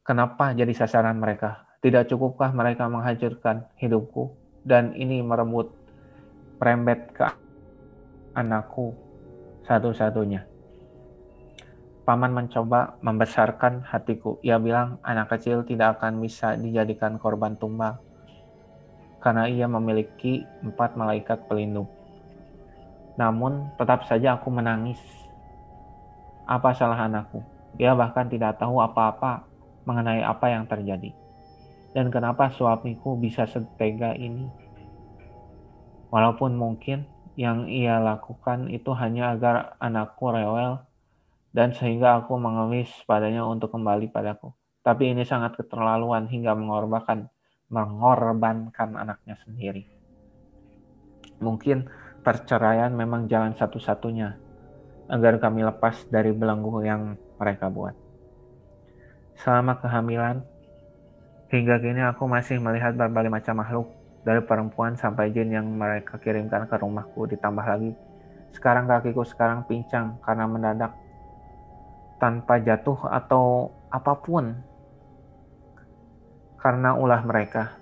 [0.05, 1.65] Kenapa jadi sasaran mereka?
[1.81, 5.73] Tidak cukupkah mereka menghancurkan hidupku dan ini merebut
[6.61, 7.25] perembet ke
[8.37, 8.93] anakku
[9.65, 10.50] satu-satunya?
[12.01, 14.41] Paman mencoba membesarkan hatiku.
[14.41, 18.01] Ia bilang anak kecil tidak akan bisa dijadikan korban tumbal
[19.21, 21.85] karena ia memiliki empat malaikat pelindung.
[23.15, 24.99] Namun tetap saja aku menangis.
[26.49, 27.45] Apa salah anakku?
[27.77, 29.45] Dia bahkan tidak tahu apa-apa
[29.85, 31.13] mengenai apa yang terjadi.
[31.93, 34.49] Dan kenapa suamiku bisa setega ini?
[36.11, 37.07] Walaupun mungkin
[37.39, 40.83] yang ia lakukan itu hanya agar anakku rewel
[41.51, 44.55] dan sehingga aku mengemis padanya untuk kembali padaku.
[44.81, 47.29] Tapi ini sangat keterlaluan hingga mengorbankan
[47.71, 49.87] mengorbankan anaknya sendiri.
[51.39, 51.87] Mungkin
[52.25, 54.35] perceraian memang jalan satu-satunya
[55.11, 57.95] agar kami lepas dari belenggu yang mereka buat.
[59.39, 60.43] Selama kehamilan,
[61.51, 63.87] hingga kini aku masih melihat berbagai macam makhluk
[64.21, 67.91] dari perempuan sampai jin yang mereka kirimkan ke rumahku ditambah lagi
[68.51, 70.91] sekarang kakiku sekarang pincang karena mendadak
[72.21, 74.53] tanpa jatuh atau apa pun
[76.61, 77.81] karena ulah mereka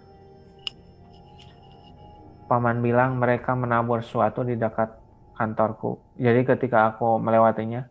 [2.49, 4.89] paman bilang mereka menabur sesuatu di dekat
[5.37, 6.01] kantorku.
[6.17, 7.85] Jadi ketika aku melewatinya,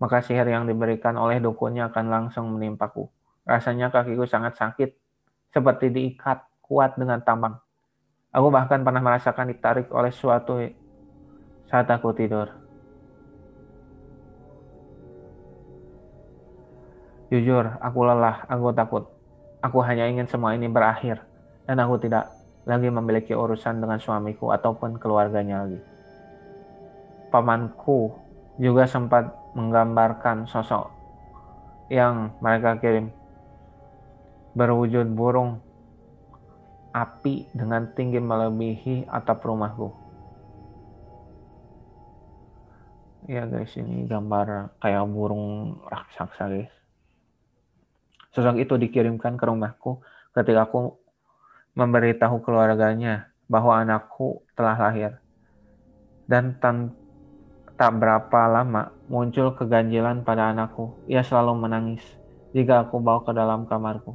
[0.00, 3.06] maka sihir yang diberikan oleh dukunnya akan langsung menimpaku.
[3.44, 4.96] Rasanya kakiku sangat sakit,
[5.52, 7.60] seperti diikat kuat dengan tambang.
[8.32, 10.56] Aku bahkan pernah merasakan ditarik oleh sesuatu
[11.68, 12.67] saat aku tidur.
[17.28, 19.04] Jujur, aku lelah, aku takut.
[19.60, 21.20] Aku hanya ingin semua ini berakhir,
[21.68, 22.32] dan aku tidak
[22.64, 25.80] lagi memiliki urusan dengan suamiku ataupun keluarganya lagi.
[27.28, 28.16] Pamanku
[28.56, 30.88] juga sempat menggambarkan sosok
[31.92, 33.12] yang mereka kirim
[34.56, 35.60] berwujud burung
[36.96, 39.92] api dengan tinggi melebihi atap rumahku.
[43.28, 46.77] Ya guys, ini gambar kayak burung raksasa guys.
[48.38, 49.98] Sosok itu dikirimkan ke rumahku
[50.30, 50.94] ketika aku
[51.74, 55.18] memberitahu keluarganya bahwa anakku telah lahir.
[56.30, 56.54] Dan
[57.74, 60.94] tak berapa lama muncul keganjilan pada anakku.
[61.10, 62.06] Ia selalu menangis
[62.54, 64.14] jika aku bawa ke dalam kamarku.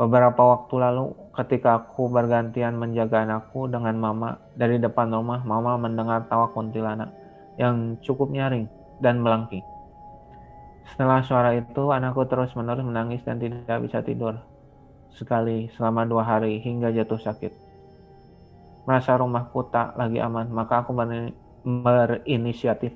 [0.00, 6.24] Beberapa waktu lalu, ketika aku bergantian menjaga anakku dengan mama dari depan rumah, mama mendengar
[6.32, 7.12] tawa kuntilanak
[7.60, 8.72] yang cukup nyaring
[9.04, 9.60] dan melengking.
[10.90, 14.34] Setelah suara itu, anakku terus-menerus menangis dan tidak bisa tidur.
[15.14, 17.52] Sekali selama dua hari hingga jatuh sakit.
[18.88, 20.90] Merasa rumahku tak lagi aman, maka aku
[21.62, 22.92] berinisiatif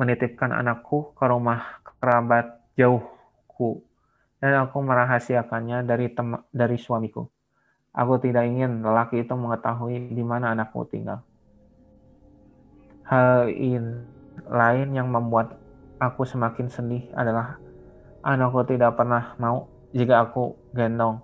[0.00, 3.84] menitipkan anakku ke rumah kerabat jauhku
[4.40, 6.08] dan aku merahasiakannya dari
[6.48, 7.28] dari suamiku.
[7.92, 11.20] Aku tidak ingin lelaki itu mengetahui di mana anakku tinggal.
[13.04, 14.08] Hal in,
[14.48, 15.59] lain yang membuat
[16.00, 17.60] aku semakin sedih adalah
[18.24, 21.20] anakku tidak pernah mau jika aku gendong.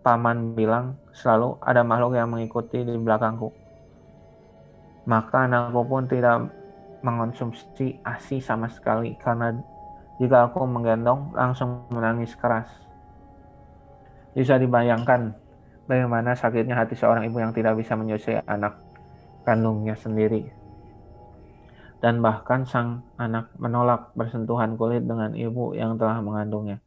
[0.00, 3.52] Paman bilang selalu ada makhluk yang mengikuti di belakangku.
[5.06, 6.48] Maka anakku pun tidak
[7.04, 9.54] mengonsumsi ASI sama sekali karena
[10.16, 12.72] jika aku menggendong, langsung menangis keras.
[14.32, 15.36] Bisa dibayangkan
[15.84, 18.80] bagaimana sakitnya hati seorang ibu yang tidak bisa menyusui anak
[19.44, 20.48] kandungnya sendiri.
[21.98, 26.84] Dan bahkan sang anak menolak bersentuhan kulit dengan ibu yang telah mengandungnya.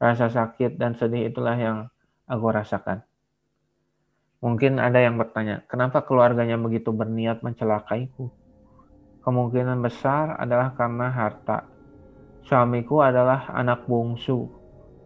[0.00, 1.92] Rasa sakit dan sedih itulah yang
[2.24, 3.04] aku rasakan.
[4.38, 8.30] Mungkin ada yang bertanya, kenapa keluarganya begitu berniat mencelakaiku?
[9.26, 11.78] Kemungkinan besar adalah karena harta
[12.48, 14.48] Suamiku adalah anak bungsu,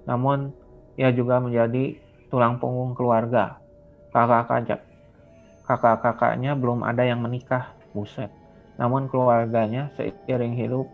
[0.07, 0.55] namun
[0.95, 1.99] ia juga menjadi
[2.31, 3.59] tulang punggung keluarga.
[4.15, 4.87] Kakak-kakak
[5.67, 8.31] kakak-kakaknya belum ada yang menikah, buset.
[8.81, 10.89] Namun keluarganya seiring hidup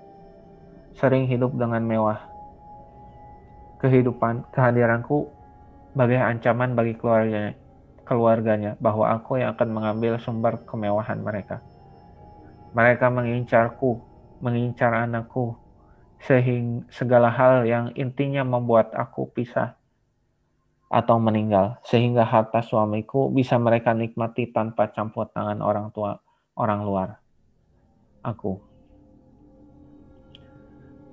[0.99, 2.19] sering hidup dengan mewah.
[3.79, 5.31] Kehidupan kehadiranku
[5.95, 7.55] bagai ancaman bagi keluarganya,
[8.03, 11.63] keluarganya bahwa aku yang akan mengambil sumber kemewahan mereka.
[12.75, 14.03] Mereka mengincarku,
[14.43, 15.55] mengincar anakku,
[16.19, 19.79] sehingga segala hal yang intinya membuat aku pisah
[20.89, 26.17] atau meninggal sehingga harta suamiku bisa mereka nikmati tanpa campur tangan orang tua
[26.57, 27.21] orang luar
[28.29, 28.61] aku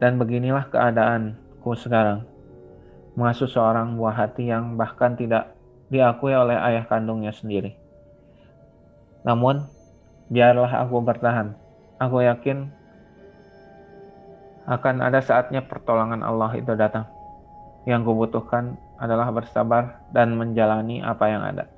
[0.03, 2.27] dan beginilah keadaanku sekarang
[3.15, 5.55] mengasuh seorang buah hati yang bahkan tidak
[5.87, 7.79] diakui oleh ayah kandungnya sendiri
[9.23, 9.63] namun
[10.27, 11.55] biarlah aku bertahan
[11.97, 12.69] aku yakin
[14.65, 17.05] akan ada saatnya pertolongan Allah itu datang.
[17.85, 21.69] Yang kubutuhkan adalah bersabar dan menjalani apa yang ada.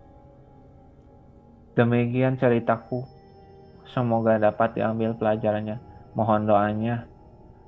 [1.75, 3.03] Demikian ceritaku.
[3.91, 5.79] Semoga dapat diambil pelajarannya.
[6.17, 6.95] Mohon doanya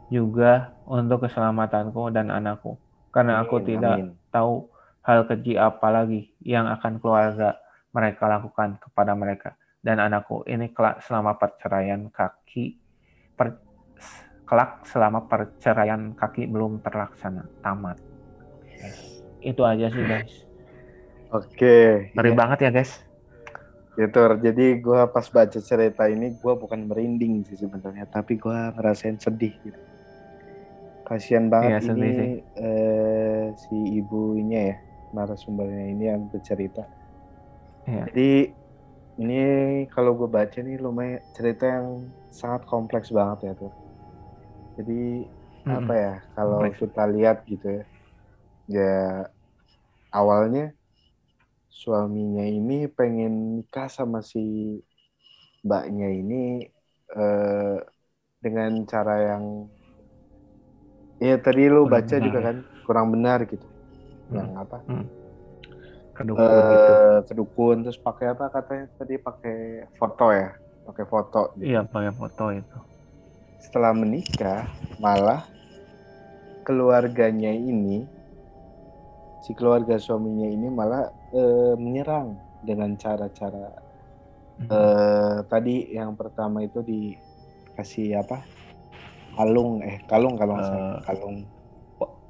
[0.09, 2.75] juga untuk keselamatanku dan anakku.
[3.13, 4.13] Karena aku tidak amin.
[4.29, 4.69] tahu
[5.05, 7.57] hal keji apa lagi yang akan keluarga
[7.93, 9.55] mereka lakukan kepada mereka.
[9.79, 12.75] Dan anakku ini kelak selama perceraian kaki
[13.39, 13.55] per,
[14.43, 17.97] kelak selama perceraian kaki belum terlaksana tamat.
[19.39, 20.33] Itu aja sih guys.
[21.31, 22.09] Oke.
[22.11, 22.37] Ngeri ya.
[22.37, 23.08] banget ya guys.
[23.99, 24.19] Gitu.
[24.39, 29.51] Jadi gue pas baca cerita ini gue bukan merinding sih sebenarnya, tapi gue ngerasain sedih
[29.59, 29.81] gitu.
[31.03, 32.11] Kasihan banget iya, ini
[32.55, 34.77] eh, si ibunya ya
[35.11, 36.87] narasumbernya ini yang bercerita.
[37.89, 38.07] Iya.
[38.07, 38.31] Jadi
[39.19, 39.41] ini
[39.91, 43.73] kalau gue baca nih lumayan cerita yang sangat kompleks banget ya tuh
[44.79, 45.27] jadi
[45.67, 45.75] hmm.
[45.75, 47.83] apa ya kalau kita lihat gitu ya,
[48.71, 48.95] ya
[50.15, 50.71] awalnya
[51.69, 54.77] suaminya ini pengen nikah sama si
[55.61, 56.65] mbaknya ini
[57.13, 57.77] eh,
[58.43, 59.69] dengan cara yang
[61.21, 62.25] ya tadi kurang baca benar.
[62.25, 63.67] juga kan kurang benar gitu.
[64.29, 64.35] Hmm.
[64.35, 64.77] Yang apa?
[64.89, 65.05] Hmm.
[66.17, 66.93] Kedukun uh, gitu.
[67.31, 69.57] Kedukun terus pakai apa katanya tadi pakai
[69.95, 70.51] foto ya,
[70.89, 71.41] pakai foto.
[71.55, 71.71] Gitu.
[71.71, 72.79] Iya pakai foto itu
[73.59, 74.65] setelah menikah
[74.97, 75.43] malah
[76.63, 78.07] keluarganya ini
[79.39, 83.71] si keluarga suaminya ini malah e, menyerang dengan cara-cara
[84.59, 84.67] hmm.
[84.67, 84.79] e,
[85.47, 88.43] tadi yang pertama itu dikasih apa?
[89.39, 91.47] Kalung eh kalung kalau uh, kalung.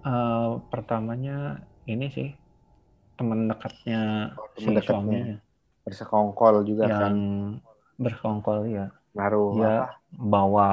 [0.06, 1.58] uh, pertamanya
[1.90, 2.30] ini sih
[3.18, 4.94] teman dekatnya oh, teman si dekatnya.
[4.94, 5.38] suaminya.
[5.90, 7.16] Bersekongkol juga yang kan?
[7.98, 9.86] bersekongkol ya ngaruh dia apa?
[10.14, 10.70] bawa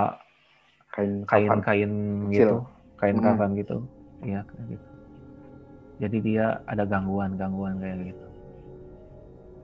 [0.93, 1.93] kain kain kain
[2.28, 2.68] gitu
[3.01, 3.24] kain Hmm.
[3.24, 3.76] kafan gitu.
[4.20, 4.95] Kayak gitu
[6.03, 8.24] jadi dia ada gangguan-gangguan kayak gitu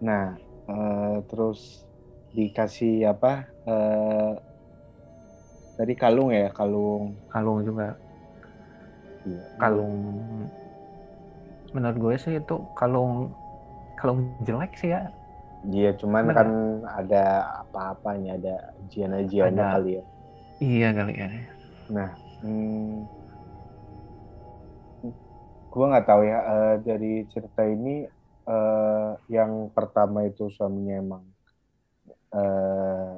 [0.07, 0.25] Nah,
[0.71, 1.61] eh, terus
[2.37, 3.29] dikasih apa?
[3.69, 4.31] eh,
[5.77, 7.05] tadi kalung ya, kalung.
[7.31, 7.85] kalung juga
[9.25, 9.53] Iya.
[9.61, 9.97] kalung
[11.75, 13.11] menurut gue sih itu kalung
[13.99, 14.99] kalung jelek sih ya
[15.75, 16.37] Iya, cuman Bener.
[16.39, 16.49] kan
[16.99, 17.17] ada
[17.63, 18.51] apa-apanya, ada
[18.83, 19.69] ujian-ujiannya Ada.
[19.73, 20.03] kali ya.
[20.65, 21.27] iya kali ya
[22.41, 23.07] Hmm,
[25.73, 27.91] gua nggak tahu ya eh, dari cerita ini
[28.51, 31.25] eh, yang pertama itu suaminya emang
[32.35, 33.11] eh,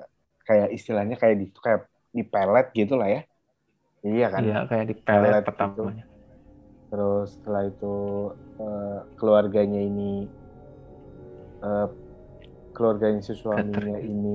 [0.46, 1.80] kayak istilahnya kayak di kayak
[2.16, 3.20] di pelet gitu lah ya.
[4.08, 4.44] Iya kan.
[4.44, 5.80] iya kayak di Pelet pelet gitu.
[5.80, 6.04] pertamanya
[6.88, 7.86] Terus setelah itu
[8.62, 10.02] eh, keluarganya ini
[11.68, 11.86] eh,
[12.74, 14.28] keluarganya si suaminya ini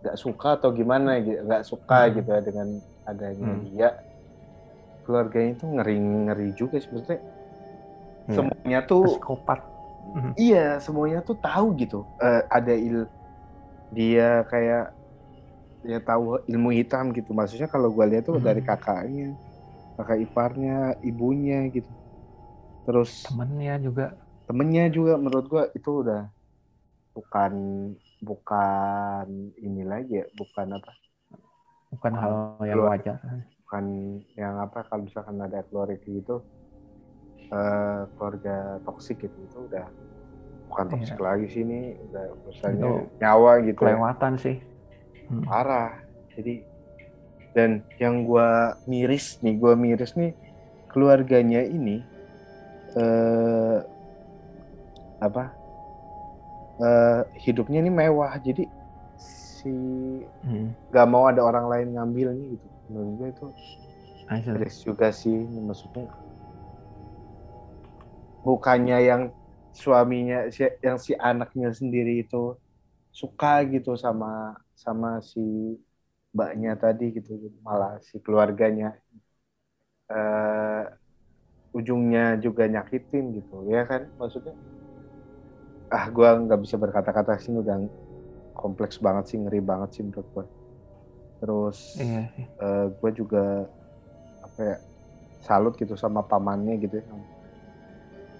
[0.00, 2.14] nggak suka atau gimana gitu, nggak suka Hmm.
[2.16, 2.68] gitu ya dengan
[3.10, 3.64] adanya Hmm.
[3.64, 3.86] dia.
[5.10, 7.20] Keluarganya itu ngeri ngeri juga sebetulnya.
[8.28, 8.36] Iya.
[8.36, 9.60] Semuanya tuh psikopat
[10.00, 10.32] Mhm.
[10.40, 11.96] iya semuanya tuh tahu gitu.
[12.20, 12.98] Eh, ada il
[13.96, 14.84] dia kayak
[15.90, 17.30] ya tahu ilmu hitam gitu.
[17.38, 18.44] Maksudnya kalau gua lihat tuh Hmm.
[18.46, 19.36] dari kakaknya,
[19.96, 21.90] kakak iparnya, ibunya gitu.
[22.86, 24.04] Terus temennya juga
[24.48, 26.22] temennya juga menurut gua itu udah
[27.16, 27.52] bukan
[28.28, 29.26] bukan
[29.66, 30.92] ini lagi ya, bukan apa?
[31.90, 32.32] bukan hal
[32.70, 33.18] yang wajar
[33.70, 33.86] Bukan
[34.34, 36.42] yang apa kalau misalkan ada keluarga gitu
[37.54, 39.86] eh, keluarga toksik gitu itu udah
[40.66, 40.98] bukan Iya.
[40.98, 42.24] toksik lagi sih ini udah
[42.66, 42.90] Itu
[43.22, 43.94] nyawa gitu ya.
[43.94, 44.56] kelewatan sih
[45.30, 45.46] Hmm.
[45.46, 46.02] parah
[46.34, 46.66] jadi
[47.54, 47.70] dan
[48.02, 50.34] yang gua miris nih gua miris nih
[50.90, 52.10] keluarganya ini
[52.98, 53.78] eh
[55.20, 55.54] apa
[56.82, 58.62] eh hidupnya ini mewah jadi
[59.16, 59.68] si
[60.42, 60.70] Hmm.
[61.12, 63.44] mau ada orang lain ngambilnya gitu menurut gue itu
[64.28, 64.52] Asli.
[64.52, 65.36] miris juga sih
[65.68, 66.04] maksudnya.
[68.46, 69.22] Bukannya yang
[69.82, 72.36] suaminya si- yang si anaknya sendiri itu
[73.20, 74.28] suka gitu sama
[74.84, 75.40] sama si
[76.34, 77.30] mbaknya tadi gitu
[77.66, 78.86] malah si keluarganya
[80.16, 80.82] eh
[81.78, 84.02] ujungnya juga nyakitin gitu ya kan?
[84.20, 84.54] Maksudnya
[85.96, 87.76] ah gua nggak bisa berkata-kata sih udah
[88.60, 90.44] kompleks banget sih ngeri banget sih menurut gua
[91.40, 92.46] terus iya sih
[93.00, 93.38] gue juga
[94.46, 94.76] apa ya
[95.46, 97.06] salut gitu sama pamannya gitu ya.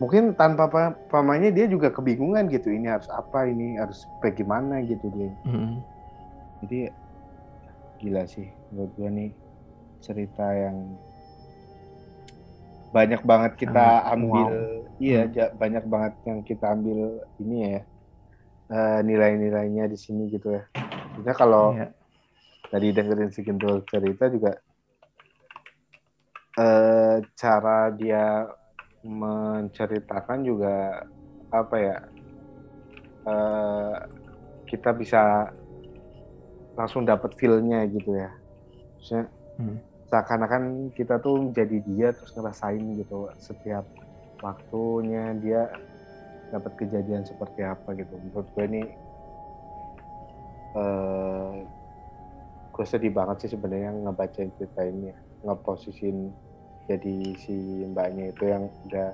[0.00, 5.06] Mungkin tanpa pa- pamannya dia juga kebingungan gitu ini harus apa ini harus bagaimana gitu
[5.12, 5.30] dia.
[5.44, 5.84] Hmm.
[6.60, 6.88] Jadi
[8.00, 9.30] gila sih menurut gue nih
[10.04, 10.78] cerita yang
[12.96, 14.48] banyak banget kita Sangat ambil
[15.04, 15.58] iya Hmm.
[15.62, 16.98] banyak banget yang kita ambil
[17.42, 17.78] ini ya
[18.74, 20.62] eh, nilai-nilainya di sini gitu ya.
[21.20, 21.86] Kita kalau Iya.
[22.70, 23.42] Tadi dengerin si
[23.90, 24.52] cerita juga
[26.58, 28.46] eh cara dia
[29.02, 31.02] menceritakan juga
[31.50, 31.98] apa ya
[33.26, 33.94] eh
[34.70, 35.50] kita bisa
[36.78, 38.30] langsung dapat feel-nya gitu ya
[38.96, 39.26] Maksudnya
[39.60, 39.76] Hmm.
[40.08, 43.84] seakan-akan kita tuh jadi dia terus ngerasain gitu setiap
[44.40, 45.68] waktunya dia
[46.48, 48.82] dapat kejadian seperti apa gitu menurut gue ini
[50.80, 51.56] eh
[52.80, 55.16] gue sedih banget sih sebenarnya ngebaca cerita ini ya.
[55.44, 56.32] ngeposisin
[56.88, 57.52] jadi si
[57.92, 59.12] mbaknya itu yang udah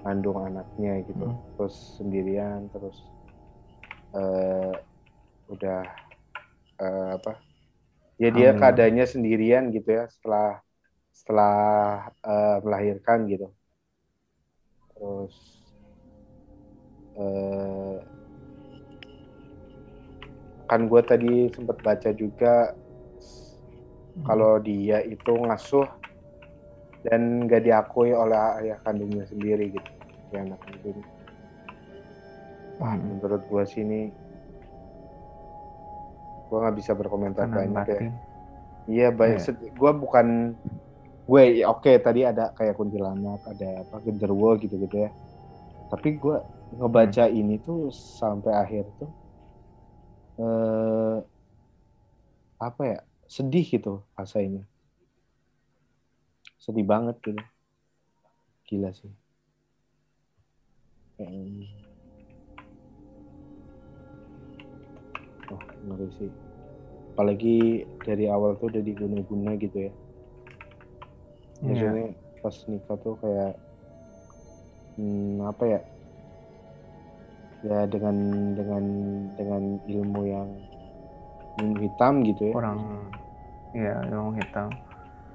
[0.00, 1.36] ngandung anaknya gitu Hmm.
[1.60, 2.96] terus sendirian terus
[4.16, 4.72] eh
[5.52, 5.84] udah
[6.80, 7.32] eh, apa
[8.16, 8.60] ya dia Hamil.
[8.64, 10.64] keadaannya sendirian gitu ya setelah
[11.12, 11.56] setelah
[12.24, 13.52] eh, melahirkan gitu
[14.96, 15.36] terus
[17.20, 18.00] eh
[20.66, 22.72] kan gue tadi sempat baca juga
[24.24, 25.86] kalau dia itu ngasuh
[27.04, 29.90] dan gak diakui oleh ayah kandungnya sendiri gitu
[30.30, 31.02] si anak kandung
[32.76, 33.08] Wah, Hmm.
[33.16, 34.12] menurut gue sih ini
[36.46, 38.00] gue nggak bisa berkomentar Kanan banyak ya
[38.86, 39.70] iya banyak Iya.
[39.80, 40.26] gue bukan
[41.26, 45.10] gue ya oke tadi ada kayak kuntilanak ada apa genderuwo gitu gitu ya
[45.90, 46.36] tapi gue
[46.78, 47.38] ngebaca Hmm.
[47.40, 49.10] ini tuh sampai akhir tuh
[50.38, 51.16] eh
[52.60, 54.62] apa ya sedih gitu rasanya.
[56.58, 57.42] Sedih banget gitu.
[58.66, 59.12] Gila sih.
[61.18, 61.70] Kayak-
[65.50, 66.32] oh ngeri sih.
[67.16, 69.92] Apalagi dari awal tuh udah diguna-guna gitu ya.
[71.64, 71.88] Iya.
[71.88, 72.06] maksudnya
[72.44, 73.54] pas nikah tuh kayak
[75.00, 75.80] hmm, apa ya?
[77.64, 78.16] Ya dengan
[78.52, 78.84] dengan
[79.34, 80.48] dengan ilmu yang
[81.56, 82.54] ilmu hitam gitu ya.
[82.54, 82.78] Kurang
[83.76, 84.68] ya ilmu hitam.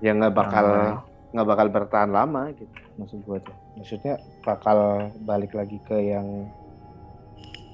[0.01, 2.67] Ya nggak bakal Orang nggak bakal bertahan lama gitu
[2.99, 3.57] maksud gue tuh.
[3.80, 6.28] Maksudnya bakal balik lagi ke yang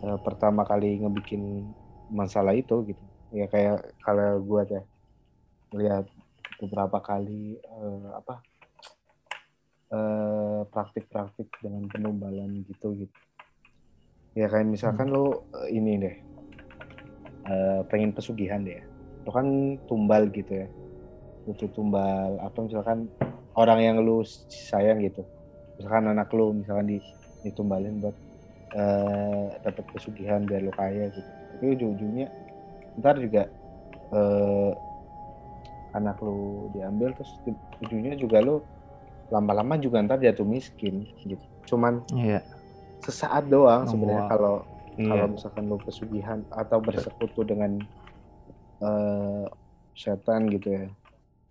[0.06, 1.66] eh, pertama kali ngebikin
[2.14, 3.04] masalah itu gitu.
[3.34, 4.84] Ya kayak kalau gue teh
[5.76, 6.06] lihat
[6.62, 8.36] beberapa kali eh, apa
[9.92, 13.18] eh, praktik-praktik dengan penumbalan gitu gitu.
[14.38, 16.27] Ya kayak misalkan lo eh, ini deh
[17.48, 18.78] eh, pengen pesugihan deh.
[18.78, 18.84] Ya.
[19.28, 19.48] lo kan
[19.92, 20.68] tumbal gitu ya.
[21.44, 23.12] Butuh tumbal apa misalkan
[23.56, 25.24] orang yang lu sayang gitu.
[25.76, 26.98] Misalkan anak lu misalkan di
[27.44, 28.16] ditumbalin buat
[28.72, 31.28] eh, dapat pesugihan biar lu kaya gitu.
[31.28, 32.28] Tapi ujung-ujungnya
[33.00, 33.52] ntar juga
[34.16, 34.72] eh,
[35.92, 38.64] anak lu diambil terus di- ujungnya juga lu
[39.28, 41.44] lama-lama juga ntar jatuh miskin gitu.
[41.68, 42.44] Cuman Iya.
[43.04, 44.64] sesaat doang sebenarnya kalau
[44.98, 45.10] Iya.
[45.14, 47.78] kalau misalkan lu pesugihan atau bersekutu dengan
[48.82, 49.46] eh,
[49.94, 50.86] setan gitu ya.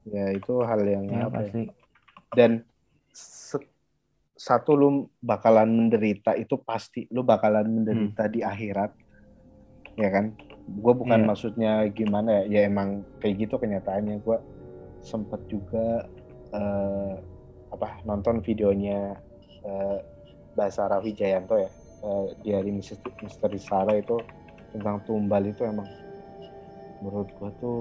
[0.06, 1.62] Ya itu hal yang Iya, apa ya, pasti.
[2.34, 2.50] dan
[3.10, 3.70] se-
[4.36, 4.88] satu lu
[5.18, 8.94] bakalan menderita itu pasti lu bakalan menderita di akhirat.
[9.98, 10.36] Ya kan?
[10.66, 11.26] Gue bukan Iya.
[11.26, 14.22] maksudnya gimana ya ya emang kayak gitu kenyataannya.
[14.22, 14.38] Gue
[15.02, 16.06] sempet juga
[16.54, 17.14] eh,
[17.66, 19.18] apa nonton videonya
[19.66, 19.98] eh,
[20.54, 21.70] Basara Wijayanto ya
[22.06, 24.16] eh, dari Misteri, Misteri Sara itu
[24.72, 25.88] tentang tumbal itu emang
[27.02, 27.76] menurut gue tuh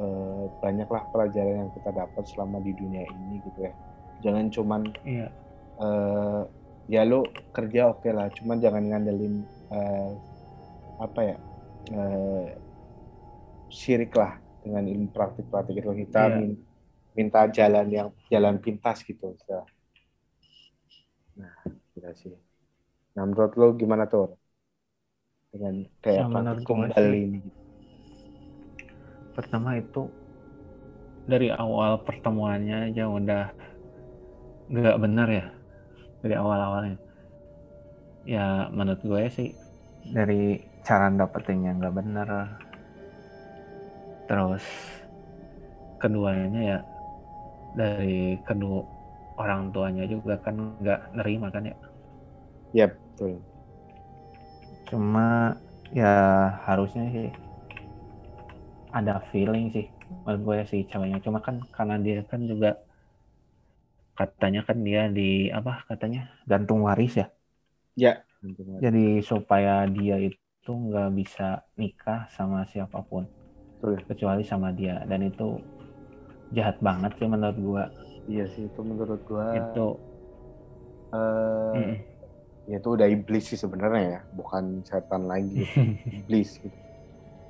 [0.00, 3.72] eh, banyaklah pelajaran yang kita dapat selama di dunia ini gitu ya
[4.24, 5.34] jangan cuman Iya.
[5.84, 6.42] eh
[6.94, 7.20] ya lu
[7.56, 9.34] kerja oke lah cuman jangan ngandelin
[9.74, 10.10] eh,
[11.04, 11.36] apa ya
[11.94, 12.48] eh,
[13.78, 16.36] syirik lah dengan ilmu praktik-praktik itu kita Iya.
[16.36, 16.60] min-
[17.16, 19.36] minta jalan yang jalan pintas gitu
[21.38, 21.54] nah
[21.94, 22.34] gitu sih
[23.14, 24.24] nah menurut lu gimana tuh
[25.52, 26.60] dengan kayak Ya, praktik
[26.96, 27.38] sih- ini
[29.36, 30.00] Pertama itu
[31.30, 33.42] dari awal pertemuannya aja udah
[34.72, 35.42] nggak benar ya
[36.22, 36.96] dari awal-awalnya.
[38.32, 39.48] Ya menurut gue sih
[40.16, 40.34] dari
[40.86, 42.28] cara dapetinnya nggak benar.
[44.28, 44.64] Terus
[46.00, 46.76] keduanya ya
[47.78, 48.78] dari kedua
[49.42, 51.74] orang tuanya juga kan nggak nerima kan ya.
[52.72, 53.44] ya betul.
[54.88, 55.26] Cuma
[55.98, 56.06] ya
[56.66, 57.26] harusnya sih
[58.98, 59.84] ada feeling sih
[60.24, 61.18] menurut gue sih ceweknya.
[61.26, 62.68] Cuma kan karena dia kan juga
[64.18, 65.22] katanya kan dia di
[65.58, 67.26] apa katanya gantung waris ya.
[67.96, 68.24] ya.
[68.82, 69.00] Jadi
[69.30, 71.42] supaya dia itu nggak bisa
[71.80, 73.24] nikah sama siapa pun.
[73.80, 74.06] Betul.
[74.08, 74.94] kecuali sama dia.
[75.10, 75.44] Dan itu
[76.56, 77.84] jahat banget sih menurut gue.
[78.30, 79.80] Iya sih itu menurut gua itu.
[81.12, 81.18] Eh,
[81.74, 82.04] mm,
[82.64, 85.68] ya itu udah iblis sih sebenarnya ya bukan setan lagi
[86.24, 86.78] iblis gitu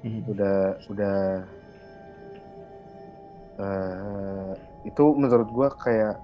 [0.03, 0.57] mm, udah
[0.91, 1.17] udah
[3.55, 4.53] eh
[4.85, 6.19] itu menurut gua kayak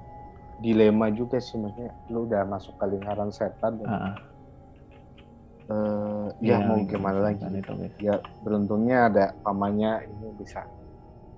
[0.61, 4.16] dilema juga sih maksudnya lu udah masuk ke lingkaran setan dan ah.
[5.70, 7.95] eh, ya Iya, mau gitu, gimana lagi kan itu guys.
[7.97, 8.14] ya
[8.45, 10.66] beruntungnya ada pamannya ini bisa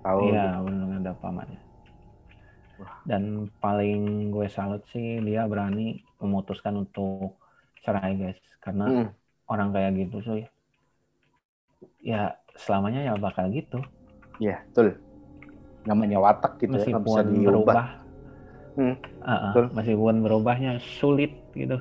[0.02, 0.98] tahu Iya, gitu.
[0.98, 1.60] ada pamannya.
[2.82, 2.94] Wah.
[3.06, 7.38] Dan paling gue salut sih dia berani memutuskan untuk
[7.82, 9.08] cerai guys, karena Mm,
[9.46, 10.46] orang kayak gitu sih
[12.00, 13.78] ya selamanya ya bakal gitu,
[14.38, 14.98] iya betul
[15.82, 17.86] namanya watak gitu ya nggak bisa diubah berubah.
[18.72, 19.64] Hmm, Ah, ah, betul.
[19.76, 21.76] meskipun berubahnya sulit gitu.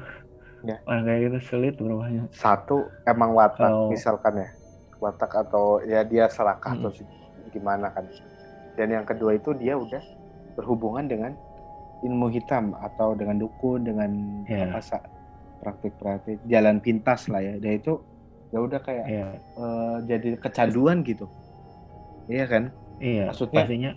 [0.61, 0.77] Ya.
[0.85, 2.27] Orang kayak gitu sulit berubahnya.
[2.29, 4.49] satu emang watak Kalau- misalkan ya
[4.99, 6.79] watak atau ya dia serakah Mm.
[6.81, 6.89] atau
[7.49, 8.05] gimana kan
[8.75, 10.01] dan yang kedua itu dia udah
[10.53, 11.31] berhubungan dengan
[12.01, 14.09] ilmu hitam atau dengan dukun dengan
[14.45, 14.69] Iya.
[14.69, 14.81] apa
[15.61, 17.93] praktik-praktik jalan pintas lah ya dan itu
[18.49, 21.29] ya udah kayak Iya, eh, jadi kecanduan gitu
[22.27, 23.29] iya kan iya.
[23.29, 23.91] Maksudnya- pastinya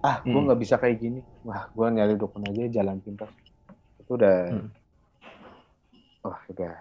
[0.00, 0.46] ah gue Mm.
[0.46, 3.28] nggak bisa kayak gini wah gue nyari dukun aja jalan pintas
[3.98, 4.68] itu udah Mm.
[6.22, 6.74] wah udah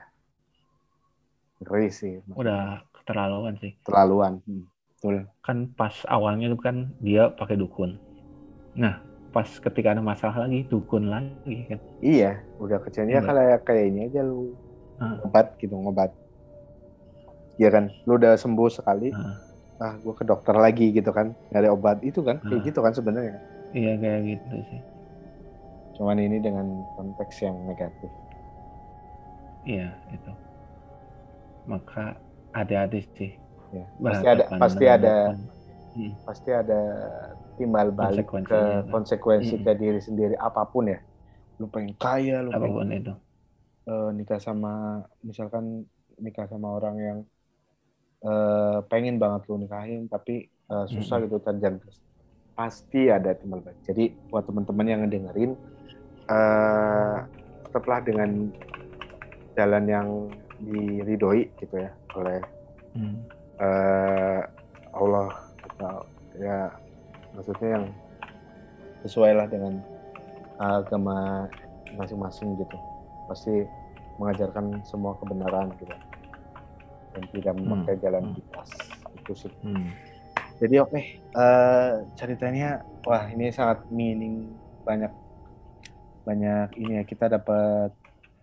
[1.58, 3.74] ngeri sih udah keterlaluan sih.
[3.82, 7.98] terlaluan Hmm, betul kan pas awalnya tuh kan dia pakai dukun.
[8.76, 9.02] Nah,
[9.38, 11.78] pas ketika ada masalah lagi dukun lagi kan.
[12.02, 13.30] Iya, udah kecilnya Iya.
[13.30, 14.58] kayak kayak ini aja lu
[14.98, 15.22] Ah.
[15.22, 16.10] obat gitu ngobat.
[17.62, 19.38] Iya kan, lu udah sembuh sekali, Ah.
[19.78, 22.66] ah gue ke dokter lagi gitu kan, nyari obat itu kan, kayak Ah.
[22.66, 23.38] gitu kan sebenarnya.
[23.78, 24.82] Iya kayak gitu sih.
[25.94, 26.66] Cuman ini dengan
[26.98, 28.10] konteks yang negatif.
[29.62, 30.34] Iya itu.
[31.70, 32.18] Maka
[32.58, 33.32] hati-hati sih.
[33.70, 36.10] Ya, pasti ada, pasti ada, dukun.
[36.26, 36.82] pasti ada
[37.58, 38.88] timbal balik ke kan?
[38.88, 39.64] konsekuensi Mm.
[39.66, 41.02] ke diri sendiri apa pun ya.
[41.58, 43.14] Lu pengen kaya, lu pengen Apa pun itu.
[43.90, 45.90] eh, nikah sama, misalkan
[46.22, 47.20] nikah sama orang yang
[48.24, 51.24] eh, pengen banget lu nikahin, tapi eh, susah Mm.
[51.28, 51.78] gitu terjadi
[52.58, 53.78] pasti ada timbal balik.
[53.86, 55.54] Jadi buat teman-teman yang ngedengerin,
[56.26, 57.22] uh,
[57.70, 58.50] tetaplah dengan
[59.54, 60.08] jalan yang
[60.58, 62.42] diridoi gitu ya oleh
[62.98, 63.18] hmm.
[63.62, 64.42] uh,
[64.90, 65.30] Allah
[65.70, 66.02] atau
[66.42, 66.74] ya
[67.38, 67.86] maksudnya yang
[69.06, 69.78] sesuai lah dengan
[70.58, 71.46] agama
[71.94, 72.78] masing-masing gitu
[73.30, 73.64] pasti
[74.18, 75.94] mengajarkan semua kebenaran gitu
[77.14, 77.62] dan tidak hmm.
[77.62, 78.02] memakai hmm.
[78.02, 78.70] jalan pintas
[79.14, 79.90] itu sih hmm.
[80.58, 84.50] jadi oke okay, uh, eh, ceritanya wah ini sangat meaning
[84.82, 85.14] banyak
[86.26, 87.94] banyak ini ya kita dapat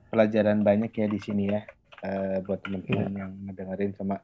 [0.09, 1.67] pelajaran banyak ya di sini ya
[2.07, 3.21] uh, buat teman-teman yeah.
[3.27, 4.23] yang ngedengerin sama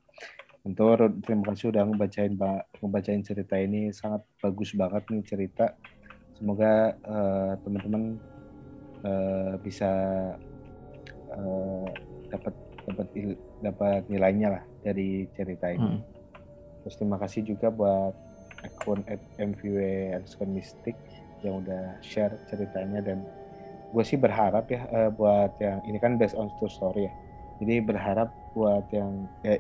[0.61, 2.37] Mentor, terima kasih udah ngebacain
[2.85, 5.73] ngebacain cerita ini sangat bagus banget nih cerita.
[6.37, 8.21] Semoga uh, teman-teman
[9.01, 9.89] uh, bisa
[11.33, 11.89] uh,
[12.29, 12.53] dapat
[12.85, 13.07] dapat
[13.65, 15.97] dapat nilainya lah dari cerita ini.
[15.97, 16.05] Hmm.
[16.85, 18.13] Terus terima kasih juga buat
[18.61, 19.01] akun
[19.41, 20.97] MVW underscore Mystic
[21.41, 23.25] yang udah share ceritanya dan
[23.97, 27.13] gue sih berharap ya uh, buat yang ini kan based on true story ya.
[27.65, 29.57] Jadi berharap buat yang ya,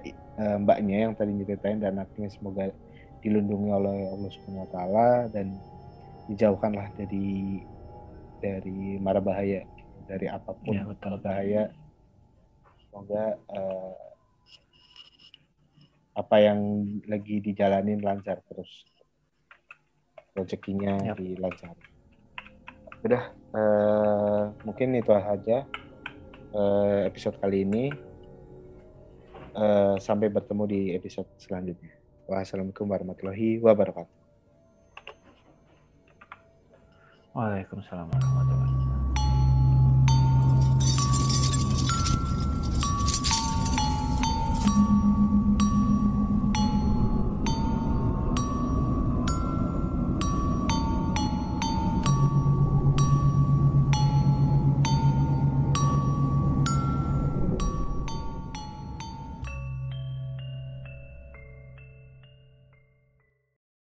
[0.58, 2.74] mbaknya yang tadi ceritain dan anaknya semoga
[3.20, 5.54] dilindungi oleh Allah Subhanahu wa taala dan
[6.32, 7.60] dijauhkanlah dari
[8.40, 9.62] dari mara bahaya
[10.08, 11.20] dari apa pun ya, betul.
[11.20, 11.70] bahaya
[12.88, 13.94] semoga uh,
[16.18, 16.60] apa yang
[17.06, 18.68] lagi dijalanin lancar terus
[20.34, 21.16] rezekinya yep.
[21.20, 21.76] dilancar
[23.00, 23.22] udah
[23.54, 25.64] uh, mungkin itu saja
[26.52, 28.09] uh, episode kali ini
[29.60, 31.92] Uh, sampai bertemu di episode selanjutnya.
[32.24, 34.16] Wassalamualaikum warahmatullahi wabarakatuh.
[37.36, 38.69] Waalaikumsalam warahmatullahi wabarakatuh.